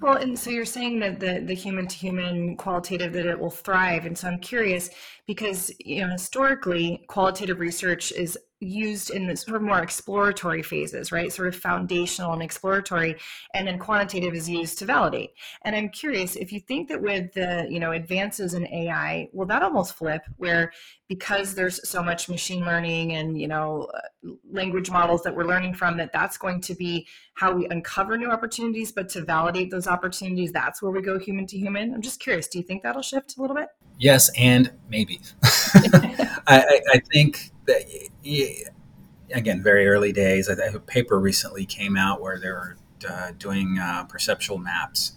Well, 0.00 0.16
and 0.16 0.38
so 0.38 0.50
you're 0.50 0.64
saying 0.64 1.00
that 1.00 1.20
the, 1.20 1.40
the 1.44 1.54
human 1.54 1.86
to 1.86 1.96
human 1.96 2.56
qualitative, 2.56 3.12
that 3.12 3.26
it 3.26 3.38
will 3.38 3.50
thrive. 3.50 4.06
And 4.06 4.16
so 4.16 4.28
I'm 4.28 4.38
curious 4.38 4.90
because, 5.26 5.72
you 5.78 6.02
know, 6.02 6.12
historically, 6.12 7.04
qualitative 7.08 7.60
research 7.60 8.12
is 8.12 8.38
used 8.60 9.10
in 9.10 9.26
the 9.26 9.36
sort 9.36 9.56
of 9.56 9.62
more 9.62 9.82
exploratory 9.82 10.62
phases, 10.62 11.12
right? 11.12 11.32
Sort 11.32 11.48
of 11.48 11.56
foundational 11.56 12.32
and 12.32 12.42
exploratory, 12.42 13.16
and 13.54 13.66
then 13.66 13.78
quantitative 13.78 14.34
is 14.34 14.48
used 14.48 14.78
to 14.78 14.86
validate. 14.86 15.30
And 15.62 15.76
I'm 15.76 15.90
curious 15.90 16.36
if 16.36 16.52
you 16.52 16.60
think 16.60 16.88
that 16.88 17.00
with 17.00 17.32
the 17.34 17.66
you 17.68 17.80
know 17.80 17.92
advances 17.92 18.54
in 18.54 18.66
AI, 18.68 19.28
will 19.32 19.46
that 19.46 19.62
almost 19.62 19.94
flip 19.94 20.22
where 20.36 20.72
because 21.08 21.54
there's 21.54 21.86
so 21.88 22.02
much 22.02 22.28
machine 22.28 22.64
learning 22.64 23.12
and 23.12 23.40
you 23.40 23.48
know 23.48 23.88
language 24.50 24.90
models 24.90 25.22
that 25.22 25.34
we're 25.34 25.44
learning 25.44 25.74
from, 25.74 25.96
that 25.98 26.12
that's 26.12 26.38
going 26.38 26.60
to 26.62 26.74
be 26.74 27.06
how 27.34 27.52
we 27.52 27.66
uncover 27.68 28.16
new 28.16 28.30
opportunities, 28.30 28.90
but 28.90 29.08
to 29.10 29.22
validate 29.22 29.70
those 29.70 29.86
opportunities, 29.86 30.52
that's 30.52 30.82
where 30.82 30.90
we 30.90 31.02
go 31.02 31.18
human 31.18 31.46
to 31.46 31.58
human. 31.58 31.92
I'm 31.92 32.00
just 32.00 32.20
curious, 32.20 32.48
do 32.48 32.58
you 32.58 32.64
think 32.64 32.82
that'll 32.82 33.02
shift 33.02 33.36
a 33.36 33.40
little 33.40 33.54
bit? 33.54 33.68
Yes, 33.98 34.30
and 34.36 34.72
maybe. 34.88 35.20
I, 36.48 36.80
I, 36.92 37.00
think 37.12 37.50
that 37.66 37.82
again, 39.32 39.62
very 39.62 39.86
early 39.86 40.12
days. 40.12 40.48
A 40.48 40.80
paper 40.80 41.18
recently 41.18 41.66
came 41.66 41.96
out 41.96 42.20
where 42.20 42.38
they 42.38 42.48
were 42.48 42.76
uh, 43.08 43.32
doing 43.38 43.78
uh, 43.78 44.04
perceptual 44.04 44.58
maps 44.58 45.12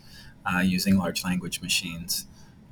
uh, 0.45 0.59
using 0.59 0.97
large 0.97 1.23
language 1.23 1.61
machines, 1.61 2.27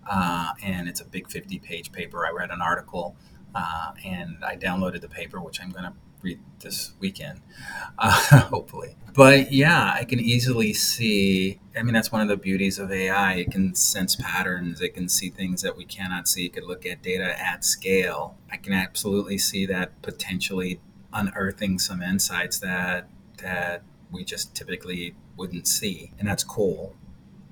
uh, 0.09 0.51
and 0.63 0.87
it's 0.87 1.01
a 1.01 1.05
big 1.05 1.27
50-page 1.27 1.91
paper. 1.91 2.25
I 2.25 2.31
read 2.31 2.49
an 2.49 2.61
article 2.61 3.15
uh, 3.53 3.91
and 4.05 4.43
I 4.43 4.55
downloaded 4.55 5.01
the 5.01 5.09
paper, 5.09 5.39
which 5.41 5.61
I'm 5.61 5.71
going 5.71 5.85
to 5.85 5.93
read 6.21 6.39
this 6.59 6.93
weekend, 6.99 7.41
uh, 7.99 8.11
hopefully. 8.41 8.95
But 9.13 9.51
yeah, 9.51 9.93
I 9.95 10.03
can 10.03 10.19
easily 10.19 10.73
see. 10.73 11.59
I 11.75 11.81
mean, 11.81 11.93
that's 11.93 12.11
one 12.11 12.21
of 12.21 12.27
the 12.27 12.37
beauties 12.37 12.77
of 12.77 12.91
AI. 12.91 13.33
It 13.33 13.51
can 13.51 13.73
sense 13.73 14.15
patterns. 14.15 14.79
It 14.81 14.93
can 14.93 15.09
see 15.09 15.29
things 15.29 15.61
that 15.63 15.75
we 15.75 15.85
cannot 15.85 16.27
see. 16.27 16.45
It 16.45 16.53
can 16.53 16.65
look 16.65 16.85
at 16.85 17.01
data 17.01 17.39
at 17.39 17.65
scale. 17.65 18.37
I 18.51 18.57
can 18.57 18.73
absolutely 18.73 19.37
see 19.39 19.65
that 19.67 20.01
potentially 20.01 20.79
unearthing 21.13 21.79
some 21.79 22.01
insights 22.01 22.59
that 22.59 23.09
that 23.39 23.83
we 24.11 24.23
just 24.23 24.55
typically 24.55 25.15
wouldn't 25.35 25.67
see, 25.67 26.11
and 26.19 26.27
that's 26.27 26.43
cool. 26.43 26.95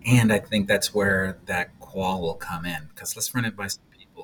And 0.06 0.32
I 0.32 0.38
think 0.40 0.68
that's 0.68 0.94
where 0.94 1.40
that 1.48 1.80
qual 1.80 2.22
will 2.22 2.36
come 2.36 2.66
in 2.66 2.90
because 2.94 3.16
let's 3.16 3.34
run 3.34 3.46
it 3.46 3.56
by. 3.56 3.70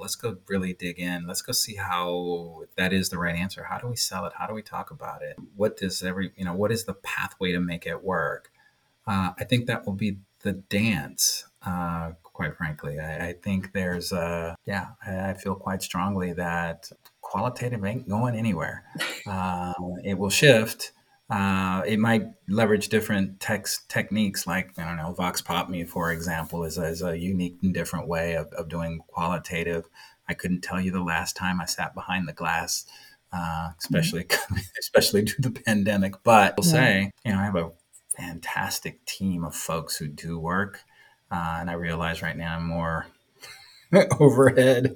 Let's 0.02 0.16
go 0.16 0.38
really 0.48 0.74
dig 0.74 1.00
in. 1.00 1.28
Let's 1.28 1.42
go 1.42 1.52
see 1.52 1.76
how 1.76 2.64
that 2.78 2.92
is 2.92 3.10
the 3.10 3.18
right 3.18 3.36
answer. 3.36 3.64
How 3.64 3.78
do 3.78 3.88
we 3.88 3.96
sell 3.96 4.26
it? 4.26 4.34
How 4.38 4.48
do 4.48 4.54
we 4.54 4.62
talk 4.62 4.92
about 4.92 5.22
it? 5.22 5.38
What 5.56 5.78
does 5.78 6.04
every 6.04 6.32
you 6.36 6.46
know? 6.46 6.54
What 6.54 6.72
is 6.72 6.86
the 6.86 6.96
pathway 6.96 7.52
to 7.52 7.60
make 7.60 7.86
it 7.86 8.04
work? 8.04 8.52
Uh, 9.08 9.32
I 9.38 9.44
think 9.44 9.68
that 9.68 9.86
will 9.86 9.94
be 9.94 10.18
the 10.42 10.54
dance. 10.54 11.46
Uh, 11.64 12.12
quite 12.24 12.58
frankly, 12.58 13.00
I, 13.00 13.30
I 13.30 13.34
think 13.34 13.74
there's 13.74 14.12
a 14.12 14.56
yeah. 14.66 14.88
I, 15.06 15.30
I 15.30 15.34
feel 15.36 15.56
quite 15.56 15.82
strongly 15.82 16.34
that 16.34 16.90
qualitative 17.22 17.86
ain't 17.86 18.10
going 18.10 18.36
anywhere. 18.36 18.84
Uh, 19.28 19.72
it 20.04 20.18
will 20.18 20.32
shift 20.32 20.94
uh, 21.32 21.82
it 21.88 21.98
might 21.98 22.26
leverage 22.50 22.90
different 22.90 23.40
text 23.40 23.88
techniques, 23.90 24.46
like 24.46 24.78
I 24.78 24.84
don't 24.84 24.98
know, 24.98 25.14
Vox 25.14 25.42
Pop 25.42 25.70
Me, 25.70 25.86
for 25.86 26.12
example, 26.12 26.66
is 26.66 26.78
a, 26.78 26.84
is 26.84 27.02
a 27.02 27.18
unique 27.18 27.58
and 27.64 27.74
different 27.74 28.10
way 28.10 28.36
of, 28.36 28.52
of 28.52 28.68
doing 28.68 29.00
qualitative. 29.08 29.88
I 30.28 30.34
couldn't 30.34 30.60
tell 30.60 30.82
you 30.82 30.92
the 30.92 31.02
last 31.02 31.38
time 31.38 31.62
I 31.62 31.66
sat 31.66 31.96
behind 31.96 32.28
the 32.28 32.34
glass, 32.34 32.86
uh, 33.32 33.70
especially 33.80 34.26
mm-hmm. 34.26 34.56
especially 34.80 35.22
due 35.22 35.36
to 35.36 35.50
the 35.50 35.62
pandemic. 35.62 36.22
But 36.22 36.56
I'll 36.58 36.66
say, 36.66 37.12
you 37.24 37.32
know, 37.32 37.40
I 37.40 37.46
have 37.46 37.56
a 37.56 37.72
fantastic 38.18 39.06
team 39.06 39.46
of 39.46 39.56
folks 39.56 39.96
who 39.96 40.10
do 40.10 40.38
work, 40.38 40.82
uh, 41.32 41.60
and 41.62 41.70
I 41.70 41.74
realize 41.74 42.22
right 42.22 42.36
now 42.36 42.58
I'm 42.58 42.68
more 42.68 43.08
overhead 44.20 44.96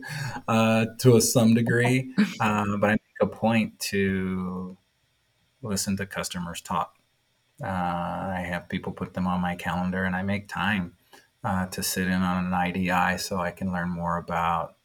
uh, 0.49 0.87
to 0.99 1.15
a 1.15 1.21
some 1.21 1.53
degree, 1.53 2.13
uh, 2.41 2.75
but 2.77 2.89
I 2.89 2.93
make 2.93 3.21
a 3.21 3.27
point 3.27 3.79
to 3.91 4.77
listen 5.65 5.97
to 5.97 6.05
customers 6.05 6.61
talk. 6.61 6.97
Uh, 7.63 7.67
I 7.67 8.45
have 8.47 8.69
people 8.69 8.91
put 8.91 9.13
them 9.13 9.27
on 9.27 9.41
my 9.41 9.55
calendar, 9.55 10.03
and 10.03 10.15
I 10.15 10.23
make 10.23 10.47
time 10.47 10.93
uh, 11.43 11.67
to 11.67 11.83
sit 11.83 12.07
in 12.07 12.21
on 12.21 12.45
an 12.45 12.53
IDI 12.53 13.17
so 13.17 13.37
I 13.37 13.51
can 13.51 13.71
learn 13.71 13.89
more 13.89 14.17
about 14.17 14.75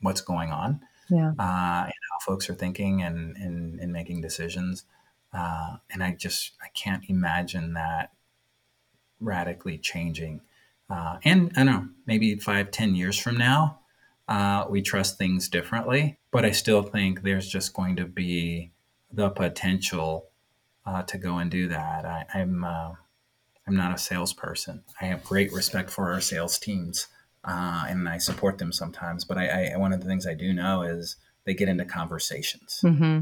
what's 0.00 0.20
going 0.20 0.52
on 0.52 0.80
yeah. 1.08 1.32
uh, 1.38 1.84
and 1.84 1.92
how 2.10 2.18
folks 2.24 2.48
are 2.48 2.54
thinking 2.54 3.02
and, 3.02 3.36
and, 3.36 3.80
and 3.80 3.92
making 3.92 4.20
decisions. 4.20 4.84
Uh, 5.32 5.76
and 5.90 6.02
I 6.02 6.12
just 6.12 6.52
I 6.62 6.68
can't 6.74 7.04
imagine 7.08 7.74
that 7.74 8.12
radically 9.20 9.78
changing. 9.78 10.40
Uh, 10.88 11.18
and 11.24 11.52
I 11.56 11.64
don't 11.64 11.66
know, 11.66 11.88
maybe 12.06 12.36
five, 12.36 12.70
ten 12.70 12.94
years 12.94 13.18
from 13.18 13.36
now, 13.36 13.80
uh, 14.28 14.66
we 14.68 14.82
trust 14.82 15.18
things 15.18 15.48
differently. 15.48 16.18
But 16.30 16.44
I 16.44 16.52
still 16.52 16.82
think 16.82 17.22
there's 17.22 17.48
just 17.48 17.74
going 17.74 17.96
to 17.96 18.04
be 18.04 18.72
the 19.12 19.30
potential 19.30 20.28
uh, 20.84 21.02
to 21.02 21.18
go 21.18 21.38
and 21.38 21.50
do 21.50 21.68
that. 21.68 22.04
I, 22.04 22.26
am 22.34 22.64
I'm, 22.64 22.64
uh, 22.64 22.94
I'm 23.66 23.76
not 23.76 23.94
a 23.94 23.98
salesperson. 23.98 24.84
I 25.00 25.06
have 25.06 25.24
great 25.24 25.52
respect 25.52 25.90
for 25.90 26.12
our 26.12 26.20
sales 26.20 26.58
teams, 26.58 27.08
uh, 27.44 27.86
and 27.88 28.08
I 28.08 28.18
support 28.18 28.58
them 28.58 28.72
sometimes. 28.72 29.24
But 29.24 29.38
I, 29.38 29.72
I, 29.72 29.76
one 29.76 29.92
of 29.92 30.00
the 30.00 30.06
things 30.06 30.26
I 30.26 30.34
do 30.34 30.52
know 30.52 30.82
is 30.82 31.16
they 31.44 31.54
get 31.54 31.68
into 31.68 31.84
conversations. 31.84 32.80
Mm-hmm. 32.84 33.20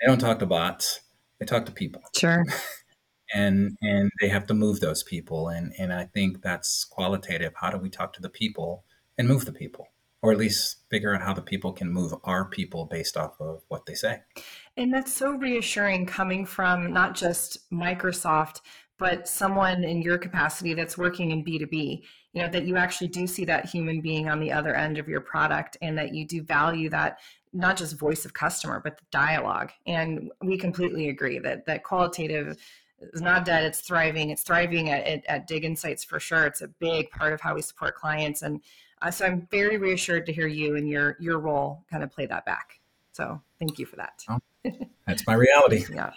They 0.00 0.06
don't 0.06 0.20
talk 0.20 0.38
to 0.38 0.46
bots; 0.46 1.00
they 1.38 1.46
talk 1.46 1.66
to 1.66 1.72
people. 1.72 2.02
Sure. 2.16 2.44
and 3.34 3.76
and 3.82 4.10
they 4.20 4.28
have 4.28 4.46
to 4.46 4.54
move 4.54 4.80
those 4.80 5.02
people, 5.02 5.48
and 5.48 5.72
and 5.78 5.92
I 5.92 6.06
think 6.06 6.42
that's 6.42 6.84
qualitative. 6.84 7.52
How 7.56 7.70
do 7.70 7.78
we 7.78 7.90
talk 7.90 8.12
to 8.14 8.22
the 8.22 8.30
people 8.30 8.84
and 9.18 9.28
move 9.28 9.44
the 9.44 9.52
people? 9.52 9.88
Or 10.22 10.32
at 10.32 10.38
least 10.38 10.78
figure 10.90 11.14
out 11.14 11.22
how 11.22 11.32
the 11.32 11.42
people 11.42 11.72
can 11.72 11.90
move 11.90 12.14
our 12.24 12.44
people 12.44 12.84
based 12.84 13.16
off 13.16 13.40
of 13.40 13.62
what 13.68 13.86
they 13.86 13.94
say. 13.94 14.20
And 14.76 14.92
that's 14.92 15.12
so 15.12 15.32
reassuring 15.32 16.06
coming 16.06 16.44
from 16.44 16.92
not 16.92 17.14
just 17.14 17.70
Microsoft, 17.70 18.60
but 18.98 19.26
someone 19.26 19.82
in 19.82 20.02
your 20.02 20.18
capacity 20.18 20.74
that's 20.74 20.98
working 20.98 21.30
in 21.30 21.42
B2B, 21.42 22.02
you 22.34 22.42
know, 22.42 22.48
that 22.48 22.66
you 22.66 22.76
actually 22.76 23.08
do 23.08 23.26
see 23.26 23.46
that 23.46 23.64
human 23.64 24.02
being 24.02 24.28
on 24.28 24.40
the 24.40 24.52
other 24.52 24.74
end 24.74 24.98
of 24.98 25.08
your 25.08 25.22
product 25.22 25.78
and 25.80 25.96
that 25.96 26.14
you 26.14 26.26
do 26.26 26.42
value 26.42 26.90
that 26.90 27.18
not 27.52 27.76
just 27.76 27.98
voice 27.98 28.24
of 28.26 28.34
customer, 28.34 28.78
but 28.82 28.98
the 28.98 29.04
dialogue. 29.10 29.72
And 29.86 30.30
we 30.42 30.58
completely 30.58 31.08
agree 31.08 31.38
that 31.38 31.64
that 31.66 31.82
qualitative 31.82 32.56
is 33.00 33.22
not 33.22 33.46
dead, 33.46 33.64
it's 33.64 33.80
thriving. 33.80 34.30
It's 34.30 34.42
thriving 34.42 34.90
at, 34.90 35.06
at, 35.06 35.24
at 35.26 35.46
Dig 35.46 35.64
Insights 35.64 36.04
for 36.04 36.20
sure. 36.20 36.44
It's 36.44 36.60
a 36.60 36.68
big 36.68 37.10
part 37.10 37.32
of 37.32 37.40
how 37.40 37.54
we 37.54 37.62
support 37.62 37.96
clients. 37.96 38.42
And 38.42 38.60
uh, 39.02 39.10
so 39.10 39.26
I'm 39.26 39.46
very 39.50 39.76
reassured 39.76 40.26
to 40.26 40.32
hear 40.32 40.46
you 40.46 40.76
and 40.76 40.88
your 40.88 41.16
your 41.20 41.38
role 41.38 41.84
kind 41.90 42.02
of 42.02 42.10
play 42.10 42.26
that 42.26 42.44
back. 42.44 42.80
So 43.12 43.40
thank 43.58 43.78
you 43.78 43.86
for 43.86 43.96
that. 43.96 44.24
Oh, 44.28 44.38
that's 45.06 45.26
my 45.26 45.34
reality. 45.34 45.84
yeah. 45.94 46.12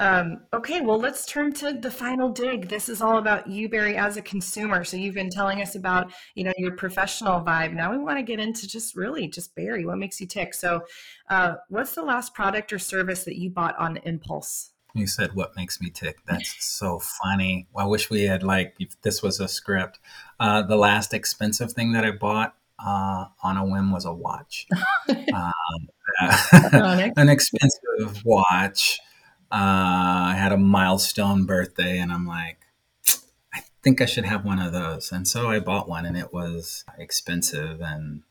Um, 0.00 0.40
okay, 0.52 0.80
well, 0.80 0.98
let's 0.98 1.24
turn 1.24 1.52
to 1.54 1.72
the 1.72 1.90
final 1.90 2.28
dig. 2.28 2.68
This 2.68 2.88
is 2.88 3.00
all 3.00 3.18
about 3.18 3.46
you, 3.46 3.68
Barry, 3.68 3.96
as 3.96 4.16
a 4.16 4.22
consumer. 4.22 4.84
So 4.84 4.96
you've 4.96 5.14
been 5.14 5.30
telling 5.30 5.62
us 5.62 5.76
about, 5.76 6.12
you 6.34 6.44
know, 6.44 6.52
your 6.56 6.72
professional 6.72 7.40
vibe. 7.40 7.74
Now 7.74 7.92
we 7.92 7.98
want 7.98 8.18
to 8.18 8.24
get 8.24 8.40
into 8.40 8.66
just 8.66 8.96
really 8.96 9.28
just 9.28 9.54
Barry. 9.54 9.86
What 9.86 9.98
makes 9.98 10.20
you 10.20 10.26
tick? 10.26 10.54
So, 10.54 10.82
uh, 11.30 11.54
what's 11.68 11.94
the 11.94 12.02
last 12.02 12.34
product 12.34 12.72
or 12.72 12.78
service 12.78 13.24
that 13.24 13.36
you 13.36 13.50
bought 13.50 13.78
on 13.78 13.98
impulse? 13.98 14.70
You 14.94 15.08
said 15.08 15.34
what 15.34 15.56
makes 15.56 15.80
me 15.80 15.90
tick. 15.90 16.18
That's 16.26 16.64
so 16.64 17.00
funny. 17.00 17.66
I 17.76 17.84
wish 17.84 18.10
we 18.10 18.22
had 18.22 18.44
like 18.44 18.74
if 18.78 19.00
this 19.02 19.22
was 19.22 19.40
a 19.40 19.48
script. 19.48 19.98
Uh, 20.38 20.62
the 20.62 20.76
last 20.76 21.12
expensive 21.12 21.72
thing 21.72 21.92
that 21.92 22.04
I 22.04 22.12
bought 22.12 22.54
uh, 22.78 23.26
on 23.42 23.56
a 23.56 23.64
whim 23.64 23.90
was 23.90 24.04
a 24.04 24.12
watch. 24.12 24.66
um, 25.08 25.88
an 27.16 27.28
expensive 27.28 28.24
watch. 28.24 29.00
Uh, 29.50 30.30
I 30.30 30.34
had 30.36 30.52
a 30.52 30.56
milestone 30.56 31.44
birthday, 31.44 31.98
and 31.98 32.12
I'm 32.12 32.26
like, 32.26 32.58
I 33.52 33.62
think 33.82 34.00
I 34.00 34.06
should 34.06 34.24
have 34.24 34.44
one 34.44 34.58
of 34.58 34.72
those. 34.72 35.12
And 35.12 35.26
so 35.26 35.50
I 35.50 35.58
bought 35.58 35.88
one, 35.88 36.06
and 36.06 36.16
it 36.16 36.32
was 36.32 36.84
expensive, 36.98 37.80
and 37.80 38.22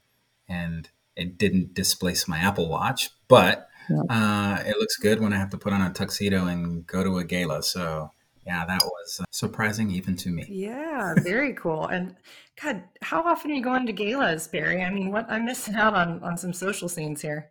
and 0.48 0.90
it 1.16 1.38
didn't 1.38 1.74
displace 1.74 2.28
my 2.28 2.40
Apple 2.40 2.70
Watch, 2.70 3.12
but 3.28 3.70
yeah. 3.90 4.02
Uh, 4.10 4.64
it 4.66 4.78
looks 4.78 4.98
good 4.98 5.20
when 5.20 5.34
I 5.34 5.38
have 5.38 5.50
to 5.52 5.58
put 5.58 5.74
on 5.74 5.82
a 5.82 5.92
tuxedo 5.92 6.48
and 6.48 6.86
go 6.88 7.04
to 7.04 7.18
a 7.18 7.24
gala. 7.24 7.64
So 7.64 8.12
yeah, 8.46 8.66
that 8.66 8.82
was 8.84 9.20
uh, 9.22 9.26
surprising 9.32 9.90
even 9.92 10.16
to 10.18 10.30
me. 10.30 10.46
Yeah, 10.50 11.16
very 11.20 11.54
cool. 11.54 11.88
And 11.88 12.16
God, 12.62 12.84
how 13.02 13.24
often 13.24 13.52
are 13.52 13.54
you 13.54 13.64
going 13.64 13.86
to 13.86 13.94
galas, 13.94 14.48
Barry? 14.48 14.84
I 14.84 14.90
mean, 14.90 15.12
what 15.12 15.26
I'm 15.30 15.46
missing 15.46 15.76
out 15.76 15.94
on 15.94 16.22
on 16.24 16.38
some 16.38 16.54
social 16.54 16.90
scenes 16.90 17.22
here. 17.22 17.50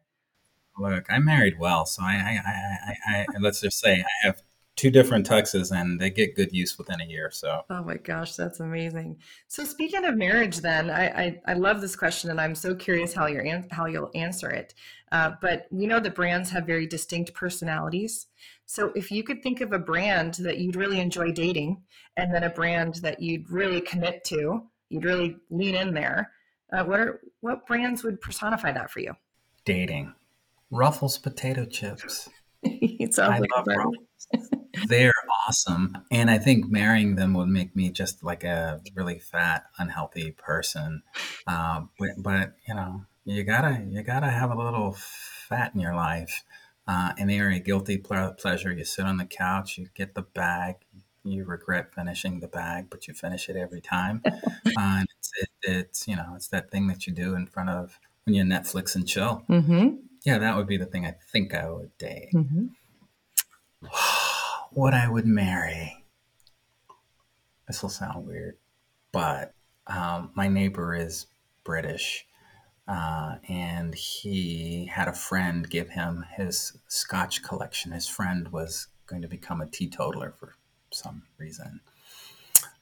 Look, 0.79 1.07
I'm 1.11 1.25
married 1.25 1.59
well, 1.59 1.85
so 1.85 2.03
I, 2.03 2.15
I, 2.15 2.41
I, 2.47 3.15
I, 3.15 3.27
I 3.35 3.39
let's 3.41 3.61
just 3.61 3.79
say 3.79 4.01
I 4.01 4.27
have 4.27 4.43
two 4.77 4.91
different 4.91 5.29
tuxes 5.29 5.71
and 5.71 6.01
they 6.01 6.11
get 6.11 6.35
good 6.35 6.53
use 6.53 6.79
within 6.79 7.01
a 7.01 7.05
year 7.05 7.31
so. 7.31 7.63
Oh 7.71 7.83
my 7.83 7.97
gosh 7.97 8.35
that's 8.35 8.61
amazing. 8.61 9.19
So 9.49 9.65
speaking 9.65 10.05
of 10.05 10.17
marriage 10.17 10.59
then 10.59 10.91
i 10.91 11.07
i, 11.07 11.41
I 11.49 11.55
love 11.55 11.81
this 11.81 11.97
question 11.97 12.31
and 12.31 12.41
i'm 12.41 12.55
so 12.55 12.75
curious 12.75 13.13
how 13.13 13.27
you're 13.27 13.43
an- 13.43 13.69
how 13.71 13.87
you'll 13.87 14.11
answer 14.15 14.51
it. 14.51 14.75
Uh, 15.11 15.33
but 15.43 15.67
we 15.71 15.87
know 15.87 16.01
that 16.01 16.15
brands 16.15 16.49
have 16.51 16.65
very 16.67 16.87
distinct 16.87 17.35
personalities. 17.35 18.29
So 18.65 18.93
if 18.95 19.11
you 19.11 19.23
could 19.23 19.43
think 19.43 19.61
of 19.61 19.73
a 19.73 19.79
brand 19.79 20.35
that 20.41 20.57
you'd 20.59 20.77
really 20.77 21.01
enjoy 21.01 21.33
dating 21.33 21.83
and 22.17 22.35
then 22.35 22.45
a 22.45 22.51
brand 22.51 22.95
that 22.97 23.21
you'd 23.21 23.51
really 23.51 23.81
commit 23.81 24.25
to 24.25 24.63
you'd 24.89 25.05
really 25.05 25.37
lean 25.51 25.75
in 25.75 25.93
there 25.93 26.33
uh, 26.73 26.85
what 26.85 27.01
are 27.01 27.21
what 27.41 27.67
brands 27.67 28.03
would 28.03 28.21
personify 28.21 28.73
that 28.73 28.91
for 28.91 29.01
you? 29.01 29.15
Dating. 29.65 30.15
Ruffles 30.71 31.19
potato 31.19 31.67
chips 31.67 32.31
it 32.65 33.15
sounds 33.15 33.35
I 33.35 33.39
like 33.39 33.51
love. 33.57 33.67
They're 34.89 35.13
awesome. 35.47 35.97
And 36.11 36.31
I 36.31 36.39
think 36.39 36.71
marrying 36.71 37.17
them 37.17 37.35
would 37.35 37.49
make 37.49 37.77
me 37.77 37.91
just 37.91 38.25
like 38.25 38.45
a 38.45 38.81
really 38.95 39.19
fat, 39.19 39.65
unhealthy 39.79 40.33
person. 40.33 41.03
Uh, 41.47 41.83
but, 41.99 42.11
but, 42.19 42.55
you 42.67 42.75
know, 42.75 43.05
you 43.25 43.45
gotta, 43.45 43.85
you 43.89 44.03
gotta 44.03 44.31
have 44.31 44.51
a 44.51 44.57
little 44.57 44.97
fat 45.49 45.75
in 45.75 45.81
your 45.81 45.95
life. 45.95 46.45
Uh, 46.89 47.13
and 47.19 47.31
they 47.31 47.39
are 47.39 47.51
a 47.51 47.59
guilty 47.59 47.99
pleasure. 47.99 48.73
You 48.73 48.85
sit 48.85 49.05
on 49.05 49.19
the 49.19 49.25
couch, 49.25 49.79
you 49.79 49.89
get 49.95 50.15
the 50.15 50.23
bag, 50.23 50.77
you 51.25 51.45
regret 51.45 51.95
finishing 51.95 52.41
the 52.41 52.49
bag, 52.49 52.87
but 52.91 53.07
you 53.07 53.15
finish 53.15 53.49
it 53.49 53.57
every 53.57 53.81
time. 53.81 54.23
uh, 54.27 54.31
and 54.77 55.09
it's, 55.19 55.31
it, 55.41 55.49
it's, 55.63 56.09
you 56.09 56.17
know, 56.17 56.33
it's 56.35 56.49
that 56.49 56.71
thing 56.71 56.87
that 56.89 57.07
you 57.07 57.13
do 57.13 57.35
in 57.35 57.47
front 57.47 57.71
of 57.71 57.99
when 58.25 58.35
you 58.35 58.43
Netflix 58.45 58.95
and 58.95 59.07
chill. 59.07 59.45
Mm-hmm. 59.49 59.97
Yeah, 60.25 60.39
that 60.39 60.57
would 60.57 60.67
be 60.67 60.77
the 60.77 60.87
thing 60.87 61.05
I 61.05 61.15
think 61.33 61.55
I 61.55 61.71
would 61.71 61.97
date. 61.99 62.31
Mm-hmm. 62.35 62.67
what 64.73 64.95
I 64.95 65.09
would 65.09 65.27
marry. 65.27 66.05
This 67.67 67.83
will 67.83 67.91
sound 67.91 68.27
weird, 68.27 68.57
but 69.13 69.55
um, 69.87 70.31
my 70.35 70.49
neighbor 70.49 70.95
is 70.95 71.27
British. 71.65 72.27
Uh, 72.89 73.37
and 73.49 73.95
he 73.95 74.87
had 74.93 75.09
a 75.09 75.13
friend 75.13 75.71
give 75.71 75.91
him 75.91 76.25
his 76.37 76.77
scotch 76.89 77.43
collection. 77.43 77.93
His 77.93 78.09
friend 78.09 78.49
was 78.49 78.89
going 79.07 79.23
to 79.23 79.29
become 79.29 79.61
a 79.61 79.67
teetotaler 79.67 80.35
for 80.39 80.55
some 80.91 81.23
reason. 81.39 81.81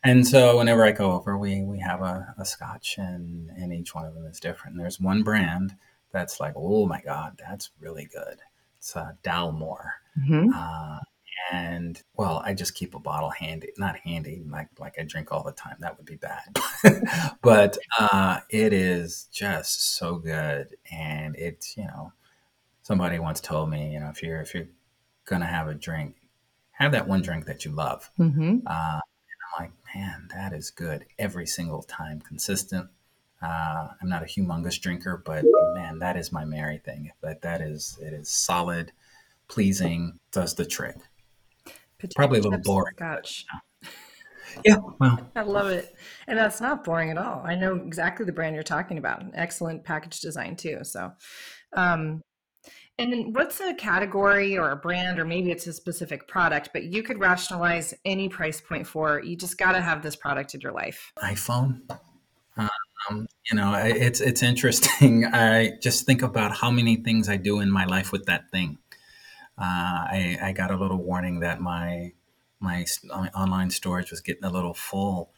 And 0.02 0.26
so 0.26 0.56
whenever 0.56 0.84
I 0.84 0.92
go 0.92 1.12
over, 1.12 1.36
we, 1.36 1.62
we 1.62 1.78
have 1.80 2.00
a, 2.00 2.34
a 2.38 2.44
scotch 2.44 2.96
and, 2.96 3.50
and 3.50 3.72
each 3.72 3.94
one 3.94 4.06
of 4.06 4.14
them 4.14 4.24
is 4.24 4.40
different. 4.40 4.74
And 4.74 4.82
there's 4.82 4.98
one 4.98 5.22
brand 5.22 5.74
that's 6.12 6.40
like, 6.40 6.54
oh 6.56 6.86
my 6.86 7.00
God, 7.00 7.38
that's 7.38 7.70
really 7.80 8.08
good. 8.12 8.38
It's 8.78 8.96
uh, 8.96 9.12
Dalmore. 9.22 9.90
Mm-hmm. 10.18 10.50
Uh, 10.54 10.98
and 11.52 12.02
well, 12.16 12.42
I 12.44 12.54
just 12.54 12.74
keep 12.74 12.94
a 12.94 12.98
bottle 12.98 13.30
handy, 13.30 13.72
not 13.78 13.96
handy, 13.98 14.42
like 14.48 14.68
like 14.78 14.94
I 14.98 15.04
drink 15.04 15.32
all 15.32 15.42
the 15.42 15.52
time. 15.52 15.76
That 15.80 15.96
would 15.96 16.06
be 16.06 16.16
bad, 16.16 16.58
but 17.42 17.78
uh, 17.98 18.40
it 18.50 18.72
is 18.72 19.28
just 19.32 19.96
so 19.96 20.16
good, 20.16 20.76
and 20.92 21.34
it's 21.36 21.76
you 21.76 21.84
know, 21.84 22.12
somebody 22.82 23.18
once 23.18 23.40
told 23.40 23.70
me, 23.70 23.92
you 23.92 24.00
know, 24.00 24.10
if 24.10 24.22
you're 24.22 24.40
if 24.40 24.54
you're 24.54 24.68
gonna 25.24 25.46
have 25.46 25.68
a 25.68 25.74
drink, 25.74 26.16
have 26.72 26.92
that 26.92 27.08
one 27.08 27.22
drink 27.22 27.46
that 27.46 27.64
you 27.64 27.72
love. 27.72 28.10
Mm-hmm. 28.18 28.58
Uh, 28.66 29.00
and 29.00 29.40
I'm 29.56 29.64
like, 29.64 29.72
man, 29.94 30.28
that 30.34 30.52
is 30.52 30.70
good 30.70 31.06
every 31.18 31.46
single 31.46 31.82
time, 31.82 32.20
consistent. 32.20 32.88
Uh, 33.42 33.88
I'm 34.00 34.08
not 34.08 34.22
a 34.22 34.26
humongous 34.26 34.80
drinker, 34.80 35.22
but 35.24 35.44
man, 35.74 35.98
that 36.00 36.16
is 36.16 36.30
my 36.30 36.44
marry 36.44 36.78
thing. 36.78 37.10
That 37.22 37.42
that 37.42 37.60
is 37.60 37.98
it 38.02 38.12
is 38.12 38.28
solid, 38.28 38.92
pleasing, 39.48 40.18
does 40.30 40.54
the 40.54 40.66
trick. 40.66 40.96
Potato 41.98 42.14
Probably 42.16 42.38
a 42.38 42.42
little 42.42 42.60
boring. 42.60 42.94
Scotch. 42.96 43.46
Yeah, 44.64 44.76
well, 44.98 45.30
I 45.36 45.42
love 45.42 45.68
it, 45.68 45.94
and 46.26 46.36
that's 46.36 46.60
not 46.60 46.82
boring 46.84 47.10
at 47.10 47.18
all. 47.18 47.42
I 47.44 47.54
know 47.54 47.76
exactly 47.76 48.26
the 48.26 48.32
brand 48.32 48.54
you're 48.54 48.64
talking 48.64 48.98
about. 48.98 49.22
Excellent 49.34 49.84
package 49.84 50.20
design 50.20 50.56
too. 50.56 50.78
So, 50.82 51.12
um, 51.74 52.22
and 52.98 53.12
then 53.12 53.32
what's 53.32 53.60
a 53.60 53.72
category 53.74 54.58
or 54.58 54.72
a 54.72 54.76
brand, 54.76 55.18
or 55.18 55.24
maybe 55.24 55.50
it's 55.50 55.66
a 55.66 55.72
specific 55.72 56.26
product, 56.26 56.70
but 56.72 56.84
you 56.84 57.02
could 57.02 57.20
rationalize 57.20 57.94
any 58.04 58.28
price 58.28 58.60
point 58.60 58.86
for. 58.86 59.22
You 59.22 59.36
just 59.36 59.56
got 59.56 59.72
to 59.72 59.80
have 59.80 60.02
this 60.02 60.16
product 60.16 60.54
in 60.54 60.60
your 60.60 60.72
life. 60.72 61.12
iPhone. 61.22 61.82
Um, 63.08 63.26
you 63.50 63.56
know, 63.56 63.74
it's 63.74 64.20
it's 64.20 64.42
interesting. 64.42 65.24
I 65.32 65.72
just 65.80 66.06
think 66.06 66.22
about 66.22 66.56
how 66.56 66.70
many 66.70 66.96
things 66.96 67.28
I 67.28 67.36
do 67.36 67.60
in 67.60 67.70
my 67.70 67.84
life 67.84 68.12
with 68.12 68.26
that 68.26 68.50
thing 68.50 68.78
uh, 69.60 70.08
I, 70.10 70.38
I 70.42 70.52
got 70.52 70.70
a 70.70 70.76
little 70.76 70.96
warning 70.96 71.40
that 71.40 71.60
my 71.60 72.12
my 72.60 72.84
online 73.34 73.70
storage 73.70 74.10
was 74.10 74.20
getting 74.20 74.44
a 74.44 74.50
little 74.50 74.74
full. 74.74 75.32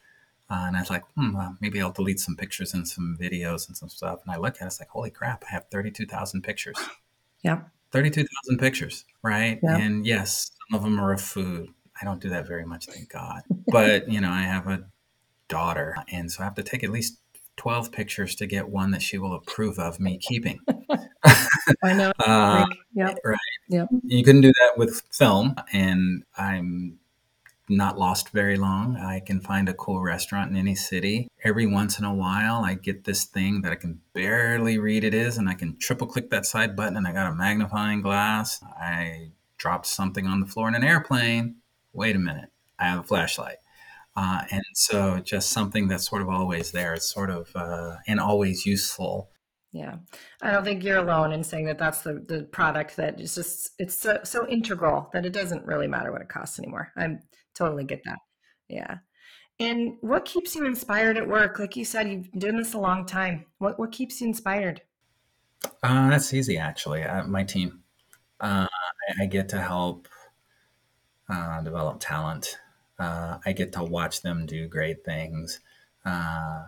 Uh, 0.49 0.65
and 0.67 0.75
I 0.75 0.81
was 0.81 0.89
like, 0.89 1.03
hmm, 1.15 1.33
well, 1.33 1.57
maybe 1.61 1.81
I'll 1.81 1.91
delete 1.91 2.19
some 2.19 2.35
pictures 2.35 2.73
and 2.73 2.85
some 2.87 3.17
videos 3.19 3.67
and 3.67 3.77
some 3.77 3.87
stuff. 3.87 4.19
And 4.25 4.33
I 4.33 4.37
look 4.37 4.57
at 4.57 4.63
it, 4.63 4.67
it's 4.67 4.79
like, 4.79 4.89
holy 4.89 5.09
crap, 5.09 5.43
I 5.47 5.53
have 5.53 5.65
32,000 5.71 6.41
pictures. 6.41 6.75
Yeah. 7.41 7.61
32,000 7.91 8.57
pictures, 8.59 9.05
right? 9.23 9.59
Yeah. 9.63 9.77
And 9.77 10.05
yes, 10.05 10.51
some 10.69 10.77
of 10.77 10.83
them 10.83 10.99
are 10.99 11.13
of 11.13 11.21
food. 11.21 11.69
I 11.99 12.03
don't 12.03 12.21
do 12.21 12.29
that 12.29 12.45
very 12.45 12.65
much, 12.65 12.87
thank 12.87 13.09
God. 13.09 13.41
but, 13.67 14.11
you 14.11 14.19
know, 14.19 14.29
I 14.29 14.41
have 14.41 14.67
a 14.67 14.85
daughter. 15.47 15.95
And 16.11 16.29
so 16.29 16.41
I 16.41 16.43
have 16.43 16.55
to 16.55 16.63
take 16.63 16.83
at 16.83 16.89
least 16.89 17.19
12 17.57 17.91
pictures 17.91 18.35
to 18.35 18.45
get 18.45 18.69
one 18.69 18.91
that 18.91 19.01
she 19.01 19.17
will 19.17 19.33
approve 19.33 19.79
of 19.79 19.99
me 19.99 20.17
keeping. 20.17 20.59
I 21.83 21.93
know. 21.93 22.11
uh, 22.19 22.65
yep. 22.93 23.17
Right. 23.23 23.37
Yep. 23.69 23.89
You 24.03 24.23
couldn't 24.23 24.41
do 24.41 24.51
that 24.51 24.77
with 24.77 25.01
film, 25.11 25.55
and 25.71 26.23
I'm 26.37 26.99
not 27.69 27.97
lost 27.97 28.29
very 28.29 28.57
long. 28.57 28.97
I 28.97 29.19
can 29.19 29.39
find 29.39 29.69
a 29.69 29.73
cool 29.73 30.01
restaurant 30.01 30.51
in 30.51 30.57
any 30.57 30.75
city. 30.75 31.29
Every 31.43 31.65
once 31.65 31.99
in 31.99 32.05
a 32.05 32.13
while, 32.13 32.63
I 32.65 32.73
get 32.73 33.03
this 33.03 33.25
thing 33.25 33.61
that 33.61 33.71
I 33.71 33.75
can 33.75 34.01
barely 34.13 34.77
read 34.77 35.03
it 35.03 35.13
is, 35.13 35.37
and 35.37 35.49
I 35.49 35.53
can 35.53 35.77
triple 35.77 36.07
click 36.07 36.29
that 36.31 36.45
side 36.45 36.75
button, 36.75 36.97
and 36.97 37.07
I 37.07 37.13
got 37.13 37.31
a 37.31 37.35
magnifying 37.35 38.01
glass. 38.01 38.61
I 38.79 39.31
dropped 39.57 39.85
something 39.85 40.27
on 40.27 40.41
the 40.41 40.47
floor 40.47 40.67
in 40.67 40.75
an 40.75 40.83
airplane. 40.83 41.55
Wait 41.93 42.15
a 42.15 42.19
minute, 42.19 42.49
I 42.77 42.85
have 42.85 42.99
a 42.99 43.03
flashlight. 43.03 43.57
Uh, 44.15 44.41
and 44.51 44.63
so 44.75 45.19
just 45.19 45.49
something 45.49 45.87
that's 45.87 46.07
sort 46.07 46.21
of 46.21 46.29
always 46.29 46.71
there. 46.71 46.93
It's 46.93 47.11
sort 47.11 47.29
of 47.29 47.49
uh, 47.55 47.97
and 48.07 48.19
always 48.19 48.65
useful. 48.65 49.29
Yeah, 49.71 49.95
I 50.41 50.51
don't 50.51 50.63
think 50.63 50.83
you're 50.83 50.99
alone 50.99 51.31
in 51.31 51.43
saying 51.43 51.65
that 51.65 51.79
that's 51.79 52.01
the 52.01 52.23
the 52.27 52.43
product 52.51 52.95
that 52.97 53.19
is 53.19 53.33
just 53.33 53.71
it's 53.79 53.95
so, 53.95 54.19
so 54.23 54.47
integral 54.47 55.09
that 55.13 55.25
it 55.25 55.33
doesn't 55.33 55.65
really 55.65 55.87
matter 55.87 56.11
what 56.11 56.21
it 56.21 56.29
costs 56.29 56.59
anymore. 56.59 56.91
I 56.95 57.17
totally 57.55 57.83
get 57.83 58.01
that. 58.05 58.19
Yeah. 58.67 58.97
And 59.59 59.97
what 60.01 60.25
keeps 60.25 60.55
you 60.55 60.65
inspired 60.65 61.17
at 61.17 61.27
work? 61.27 61.59
Like 61.59 61.75
you 61.75 61.85
said, 61.85 62.07
you've 62.07 62.31
been 62.31 62.39
doing 62.39 62.57
this 62.57 62.73
a 62.73 62.79
long 62.79 63.05
time. 63.05 63.45
What 63.57 63.79
what 63.79 63.91
keeps 63.91 64.21
you 64.21 64.27
inspired? 64.27 64.81
Uh, 65.81 66.09
that's 66.09 66.33
easy, 66.33 66.57
actually. 66.57 67.03
Uh, 67.03 67.25
my 67.25 67.43
team. 67.43 67.81
Uh, 68.39 68.67
I, 68.67 69.23
I, 69.23 69.25
get 69.25 69.47
to 69.49 69.61
help 69.61 70.07
uh, 71.29 71.61
develop 71.61 72.01
talent 72.01 72.57
uh, 73.03 73.39
I 73.45 73.51
get 73.51 73.73
to 73.73 73.83
watch 73.83 74.21
them 74.21 74.45
do 74.45 74.67
great 74.67 75.03
things. 75.03 75.59
Uh, 76.05 76.63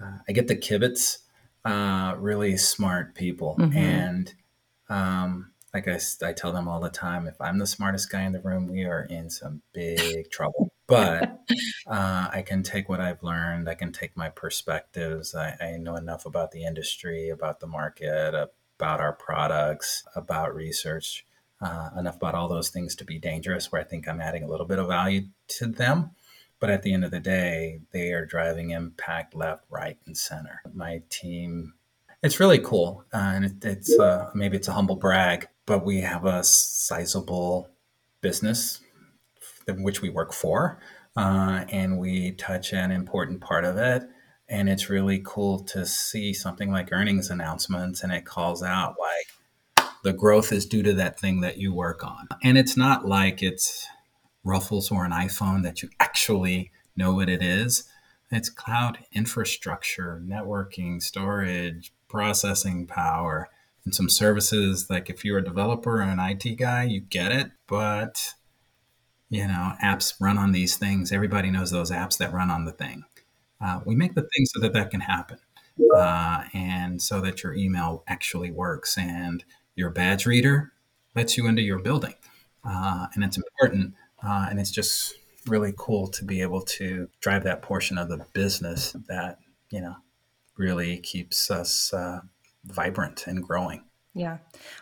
uh, 0.00 0.18
I 0.28 0.32
get 0.32 0.48
the 0.48 0.56
kibitz 0.56 1.18
uh, 1.64 2.14
really 2.18 2.56
smart 2.56 3.14
people. 3.14 3.56
Mm-hmm. 3.58 3.76
And 3.76 4.34
um, 4.88 5.52
like 5.72 5.86
I, 5.86 6.00
I 6.24 6.32
tell 6.32 6.52
them 6.52 6.68
all 6.68 6.80
the 6.80 6.90
time, 6.90 7.26
if 7.26 7.40
I'm 7.40 7.58
the 7.58 7.66
smartest 7.66 8.10
guy 8.10 8.22
in 8.22 8.32
the 8.32 8.40
room, 8.40 8.66
we 8.66 8.84
are 8.84 9.02
in 9.02 9.30
some 9.30 9.62
big 9.72 10.30
trouble. 10.30 10.72
But 10.88 11.40
uh, 11.88 12.28
I 12.32 12.44
can 12.46 12.62
take 12.62 12.88
what 12.88 13.00
I've 13.00 13.20
learned, 13.24 13.68
I 13.68 13.74
can 13.74 13.90
take 13.90 14.16
my 14.16 14.28
perspectives. 14.28 15.34
I, 15.34 15.56
I 15.60 15.78
know 15.78 15.96
enough 15.96 16.26
about 16.26 16.52
the 16.52 16.64
industry, 16.64 17.28
about 17.28 17.58
the 17.58 17.66
market, 17.66 18.36
about 18.78 19.00
our 19.00 19.12
products, 19.12 20.04
about 20.14 20.54
research 20.54 21.25
uh, 21.60 21.90
enough 21.98 22.16
about 22.16 22.34
all 22.34 22.48
those 22.48 22.70
things 22.70 22.94
to 22.96 23.04
be 23.04 23.18
dangerous, 23.18 23.70
where 23.70 23.80
I 23.80 23.84
think 23.84 24.08
I'm 24.08 24.20
adding 24.20 24.42
a 24.42 24.48
little 24.48 24.66
bit 24.66 24.78
of 24.78 24.88
value 24.88 25.22
to 25.48 25.66
them. 25.66 26.10
But 26.58 26.70
at 26.70 26.82
the 26.82 26.94
end 26.94 27.04
of 27.04 27.10
the 27.10 27.20
day, 27.20 27.80
they 27.92 28.12
are 28.12 28.24
driving 28.24 28.70
impact 28.70 29.34
left, 29.34 29.64
right, 29.68 29.98
and 30.06 30.16
center. 30.16 30.62
My 30.72 31.02
team, 31.10 31.74
it's 32.22 32.40
really 32.40 32.58
cool. 32.58 33.04
Uh, 33.12 33.32
and 33.34 33.44
it, 33.44 33.64
it's 33.64 33.98
uh, 33.98 34.30
maybe 34.34 34.56
it's 34.56 34.68
a 34.68 34.72
humble 34.72 34.96
brag, 34.96 35.48
but 35.66 35.84
we 35.84 36.00
have 36.00 36.24
a 36.24 36.42
sizable 36.42 37.68
business 38.22 38.80
in 39.68 39.82
which 39.82 40.00
we 40.00 40.08
work 40.08 40.32
for, 40.32 40.80
uh, 41.16 41.64
and 41.68 41.98
we 41.98 42.32
touch 42.32 42.72
an 42.72 42.90
important 42.90 43.40
part 43.40 43.64
of 43.64 43.76
it. 43.76 44.04
And 44.48 44.68
it's 44.68 44.88
really 44.88 45.20
cool 45.24 45.58
to 45.64 45.84
see 45.84 46.32
something 46.32 46.70
like 46.70 46.92
earnings 46.92 47.30
announcements, 47.30 48.02
and 48.02 48.12
it 48.12 48.24
calls 48.24 48.62
out 48.62 48.94
like, 48.98 49.26
the 50.02 50.12
growth 50.12 50.52
is 50.52 50.66
due 50.66 50.82
to 50.82 50.92
that 50.94 51.18
thing 51.18 51.40
that 51.40 51.58
you 51.58 51.72
work 51.72 52.04
on. 52.04 52.28
And 52.42 52.56
it's 52.56 52.76
not 52.76 53.06
like 53.06 53.42
it's 53.42 53.86
Ruffles 54.44 54.90
or 54.90 55.04
an 55.04 55.12
iPhone 55.12 55.62
that 55.64 55.82
you 55.82 55.90
actually 55.98 56.70
know 56.96 57.14
what 57.14 57.28
it 57.28 57.42
is. 57.42 57.84
It's 58.30 58.48
cloud 58.48 58.98
infrastructure, 59.12 60.22
networking, 60.24 61.02
storage, 61.02 61.92
processing 62.08 62.86
power, 62.86 63.48
and 63.84 63.94
some 63.94 64.08
services. 64.08 64.88
Like 64.88 65.10
if 65.10 65.24
you're 65.24 65.38
a 65.38 65.44
developer 65.44 65.98
or 65.98 66.02
an 66.02 66.20
IT 66.20 66.56
guy, 66.56 66.84
you 66.84 67.00
get 67.00 67.32
it. 67.32 67.50
But, 67.66 68.34
you 69.28 69.46
know, 69.46 69.72
apps 69.82 70.14
run 70.20 70.38
on 70.38 70.52
these 70.52 70.76
things. 70.76 71.12
Everybody 71.12 71.50
knows 71.50 71.70
those 71.70 71.90
apps 71.90 72.18
that 72.18 72.32
run 72.32 72.50
on 72.50 72.64
the 72.64 72.72
thing. 72.72 73.04
Uh, 73.60 73.80
we 73.84 73.94
make 73.94 74.14
the 74.14 74.22
thing 74.22 74.46
so 74.46 74.60
that 74.60 74.72
that 74.72 74.90
can 74.90 75.00
happen. 75.00 75.38
Uh, 75.94 76.44
and 76.54 77.02
so 77.02 77.20
that 77.20 77.42
your 77.42 77.54
email 77.54 78.02
actually 78.08 78.50
works 78.50 78.96
and 78.96 79.44
your 79.76 79.90
badge 79.90 80.26
reader 80.26 80.72
lets 81.14 81.36
you 81.36 81.46
into 81.46 81.62
your 81.62 81.78
building. 81.78 82.14
Uh, 82.64 83.06
and 83.14 83.22
it's 83.22 83.36
important. 83.36 83.94
Uh, 84.22 84.46
and 84.50 84.58
it's 84.58 84.72
just 84.72 85.14
really 85.46 85.72
cool 85.76 86.08
to 86.08 86.24
be 86.24 86.42
able 86.42 86.62
to 86.62 87.08
drive 87.20 87.44
that 87.44 87.62
portion 87.62 87.96
of 87.96 88.08
the 88.08 88.26
business 88.32 88.96
that, 89.08 89.38
you 89.70 89.80
know, 89.80 89.94
really 90.56 90.98
keeps 90.98 91.50
us 91.50 91.92
uh, 91.92 92.20
vibrant 92.64 93.26
and 93.26 93.42
growing. 93.42 93.84
Yeah. 94.16 94.38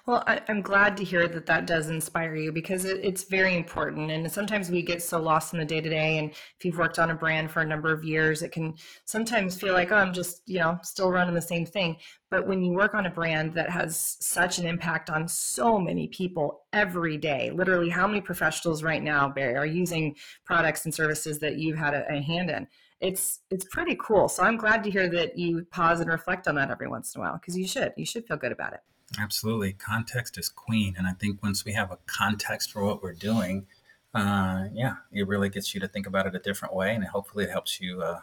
Well, 0.07 0.23
I, 0.29 0.43
am 0.47 0.63
glad 0.63 0.97
to 0.97 1.03
hear 1.03 1.27
that 1.27 1.47
that 1.47 1.67
does 1.67 1.89
inspire 1.89 2.37
you 2.37 2.53
because 2.53 2.85
it, 2.85 3.01
it's 3.03 3.25
very 3.25 3.57
important. 3.57 4.13
And 4.13 4.31
sometimes 4.31 4.71
we 4.71 4.81
get 4.81 5.03
so 5.03 5.21
lost 5.21 5.53
in 5.53 5.59
the 5.59 5.65
day 5.65 5.81
to 5.81 5.91
day. 5.91 6.19
And 6.19 6.31
if 6.31 6.65
you've 6.65 6.79
worked 6.79 7.01
on 7.01 7.11
a 7.11 7.17
brand 7.17 7.51
for 7.51 7.61
a 7.61 7.67
number 7.67 7.93
of 7.93 8.05
years, 8.05 8.43
it 8.43 8.53
can 8.53 8.77
sometimes 9.07 9.61
feel 9.61 9.75
like, 9.75 9.91
oh, 9.91 9.97
I'm 9.97 10.13
just, 10.13 10.43
you 10.47 10.61
know, 10.61 10.79
still 10.85 11.11
running 11.11 11.35
the 11.35 11.43
same 11.43 11.67
thing. 11.67 11.97
But 12.31 12.47
when 12.47 12.63
you 12.63 12.75
work 12.75 12.95
on 12.95 13.07
a 13.07 13.11
brand 13.11 13.55
that 13.55 13.71
has 13.71 14.19
such 14.21 14.59
an 14.59 14.67
impact 14.67 15.11
on 15.11 15.27
so 15.27 15.81
many 15.81 16.07
people 16.07 16.61
every 16.73 17.17
day, 17.17 17.51
literally, 17.53 17.89
how 17.89 18.07
many 18.07 18.21
professionals 18.21 18.85
right 18.85 19.03
now, 19.03 19.29
Barry, 19.29 19.57
are 19.57 19.67
using 19.67 20.15
products 20.45 20.85
and 20.85 20.95
services 20.95 21.41
that 21.41 21.57
you've 21.57 21.77
had 21.77 21.93
a, 21.93 22.07
a 22.09 22.23
hand 22.23 22.51
in? 22.51 22.69
it's 23.01 23.41
it's 23.51 23.65
pretty 23.65 23.99
cool. 24.01 24.29
So 24.29 24.45
I'm 24.45 24.57
glad 24.57 24.85
to 24.85 24.91
hear 24.91 25.11
that 25.11 25.37
you 25.37 25.67
pause 25.73 25.99
and 25.99 26.09
reflect 26.09 26.47
on 26.47 26.55
that 26.55 26.71
every 26.71 26.87
once 26.87 27.15
in 27.15 27.21
a 27.21 27.25
while 27.25 27.35
because 27.35 27.59
you 27.59 27.67
should. 27.67 27.93
You 27.97 28.07
should 28.07 28.25
feel 28.27 28.37
good 28.37 28.53
about 28.53 28.73
it. 28.73 28.81
Absolutely. 29.19 29.73
Context 29.73 30.39
is 30.39 30.49
queen. 30.49 30.95
And 30.97 31.07
I 31.07 31.13
think 31.13 31.43
once 31.43 31.65
we 31.65 31.73
have 31.73 31.91
a 31.91 31.99
context 32.07 32.73
for 32.73 32.85
what 32.85 33.03
we're 33.03 33.13
doing, 33.13 33.67
uh, 34.15 34.65
yeah, 34.73 34.97
it 35.13 35.27
really 35.27 35.49
gets 35.49 35.75
you 35.75 35.81
to 35.81 35.89
think 35.89 36.07
about 36.07 36.27
it 36.27 36.35
a 36.35 36.39
different 36.39 36.75
way. 36.75 36.95
And 36.95 37.05
hopefully 37.05 37.45
it 37.45 37.51
helps 37.51 37.81
you 37.81 38.03
uh, 38.03 38.21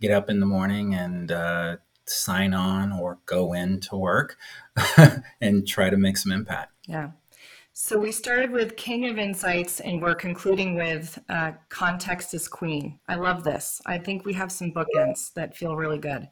get 0.00 0.10
up 0.10 0.28
in 0.28 0.40
the 0.40 0.46
morning 0.46 0.94
and 0.94 1.30
uh, 1.30 1.76
sign 2.06 2.54
on 2.54 2.92
or 2.92 3.18
go 3.26 3.52
into 3.52 3.96
work 3.96 4.36
and 5.40 5.66
try 5.66 5.90
to 5.90 5.96
make 5.96 6.16
some 6.16 6.32
impact. 6.32 6.72
Yeah. 6.86 7.10
So 7.72 7.98
we 7.98 8.10
started 8.10 8.52
with 8.52 8.76
King 8.76 9.06
of 9.06 9.18
Insights 9.18 9.80
and 9.80 10.00
we're 10.00 10.14
concluding 10.14 10.76
with 10.76 11.18
uh, 11.28 11.52
Context 11.68 12.32
is 12.32 12.48
Queen. 12.48 12.98
I 13.06 13.16
love 13.16 13.44
this. 13.44 13.82
I 13.84 13.98
think 13.98 14.24
we 14.24 14.32
have 14.32 14.50
some 14.50 14.72
bookends 14.72 15.34
that 15.34 15.54
feel 15.54 15.76
really 15.76 15.98
good. 15.98 16.28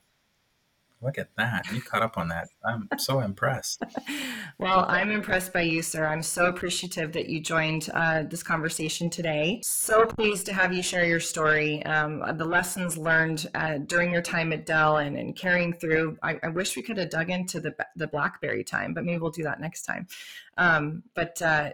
Look 1.05 1.19
at 1.19 1.29
that. 1.37 1.71
You 1.73 1.83
caught 1.83 2.03
up 2.03 2.17
on 2.17 2.29
that. 2.29 2.49
I'm 2.65 2.89
so 2.99 3.21
impressed. 3.21 3.83
well, 4.59 4.87
I'm 4.89 5.11
impressed 5.11 5.53
by 5.53 5.61
you, 5.61 5.83
sir. 5.83 6.07
I'm 6.07 6.23
so 6.23 6.47
appreciative 6.47 7.13
that 7.13 7.29
you 7.29 7.41
joined 7.41 7.91
uh, 7.93 8.23
this 8.23 8.43
conversation 8.43 9.11
today. 9.11 9.61
So 9.63 10.07
pleased 10.07 10.47
to 10.47 10.55
have 10.55 10.73
you 10.73 10.83
share 10.83 11.05
your 11.05 11.21
story, 11.21 11.85
um, 11.85 12.23
the 12.39 12.45
lessons 12.45 12.97
learned 12.97 13.51
uh, 13.55 13.79
during 13.79 14.11
your 14.13 14.23
time 14.23 14.53
at 14.53 14.65
Dell 14.65 14.97
and, 14.97 15.17
and 15.17 15.37
carrying 15.37 15.75
through. 15.75 16.17
I, 16.23 16.39
I, 16.43 16.49
wish 16.49 16.77
we 16.77 16.83
could 16.83 16.97
have 16.97 17.11
dug 17.11 17.31
into 17.31 17.61
the, 17.61 17.75
the 17.97 18.07
BlackBerry 18.07 18.65
time, 18.65 18.95
but 18.95 19.05
maybe 19.05 19.19
we'll 19.19 19.31
do 19.31 19.43
that 19.43 19.61
next 19.61 19.83
time. 19.83 20.07
Um, 20.57 21.03
but 21.15 21.41
uh, 21.43 21.71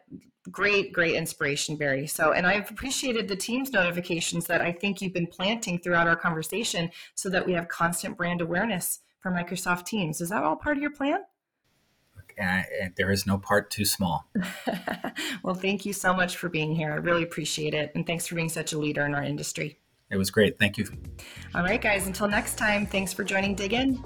great 0.50 0.92
great 0.92 1.14
inspiration 1.14 1.76
barry 1.76 2.06
so 2.06 2.32
and 2.32 2.46
i've 2.46 2.70
appreciated 2.70 3.28
the 3.28 3.36
Teams 3.36 3.72
notifications 3.72 4.46
that 4.46 4.62
i 4.62 4.72
think 4.72 5.02
you've 5.02 5.12
been 5.12 5.26
planting 5.26 5.78
throughout 5.78 6.08
our 6.08 6.16
conversation 6.16 6.90
so 7.14 7.28
that 7.28 7.46
we 7.46 7.52
have 7.52 7.68
constant 7.68 8.16
brand 8.16 8.40
awareness 8.40 9.00
for 9.20 9.30
Microsoft 9.30 9.84
Teams. 9.86 10.20
Is 10.20 10.30
that 10.30 10.42
all 10.42 10.56
part 10.56 10.76
of 10.76 10.82
your 10.82 10.90
plan? 10.90 11.20
Uh, 12.40 12.62
there 12.96 13.10
is 13.10 13.26
no 13.26 13.36
part 13.36 13.70
too 13.70 13.84
small. 13.84 14.26
well, 15.42 15.54
thank 15.54 15.84
you 15.84 15.92
so 15.92 16.14
much 16.14 16.36
for 16.36 16.48
being 16.48 16.74
here. 16.74 16.92
I 16.92 16.96
really 16.96 17.22
appreciate 17.22 17.74
it. 17.74 17.92
And 17.94 18.06
thanks 18.06 18.26
for 18.26 18.34
being 18.34 18.48
such 18.48 18.72
a 18.72 18.78
leader 18.78 19.04
in 19.04 19.14
our 19.14 19.22
industry. 19.22 19.78
It 20.10 20.16
was 20.16 20.30
great. 20.30 20.58
Thank 20.58 20.78
you. 20.78 20.86
All 21.54 21.62
right, 21.62 21.80
guys. 21.80 22.06
Until 22.06 22.28
next 22.28 22.56
time, 22.56 22.86
thanks 22.86 23.12
for 23.12 23.24
joining 23.24 23.54
Dig 23.54 23.74
In. 23.74 24.02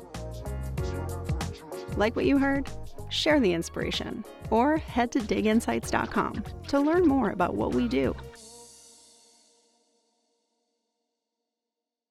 Like 1.96 2.16
what 2.16 2.24
you 2.24 2.38
heard? 2.38 2.68
Share 3.08 3.40
the 3.40 3.52
inspiration 3.52 4.24
or 4.50 4.76
head 4.76 5.12
to 5.12 5.20
diginsights.com 5.20 6.44
to 6.68 6.80
learn 6.80 7.06
more 7.06 7.30
about 7.30 7.54
what 7.54 7.74
we 7.74 7.88
do. 7.88 8.14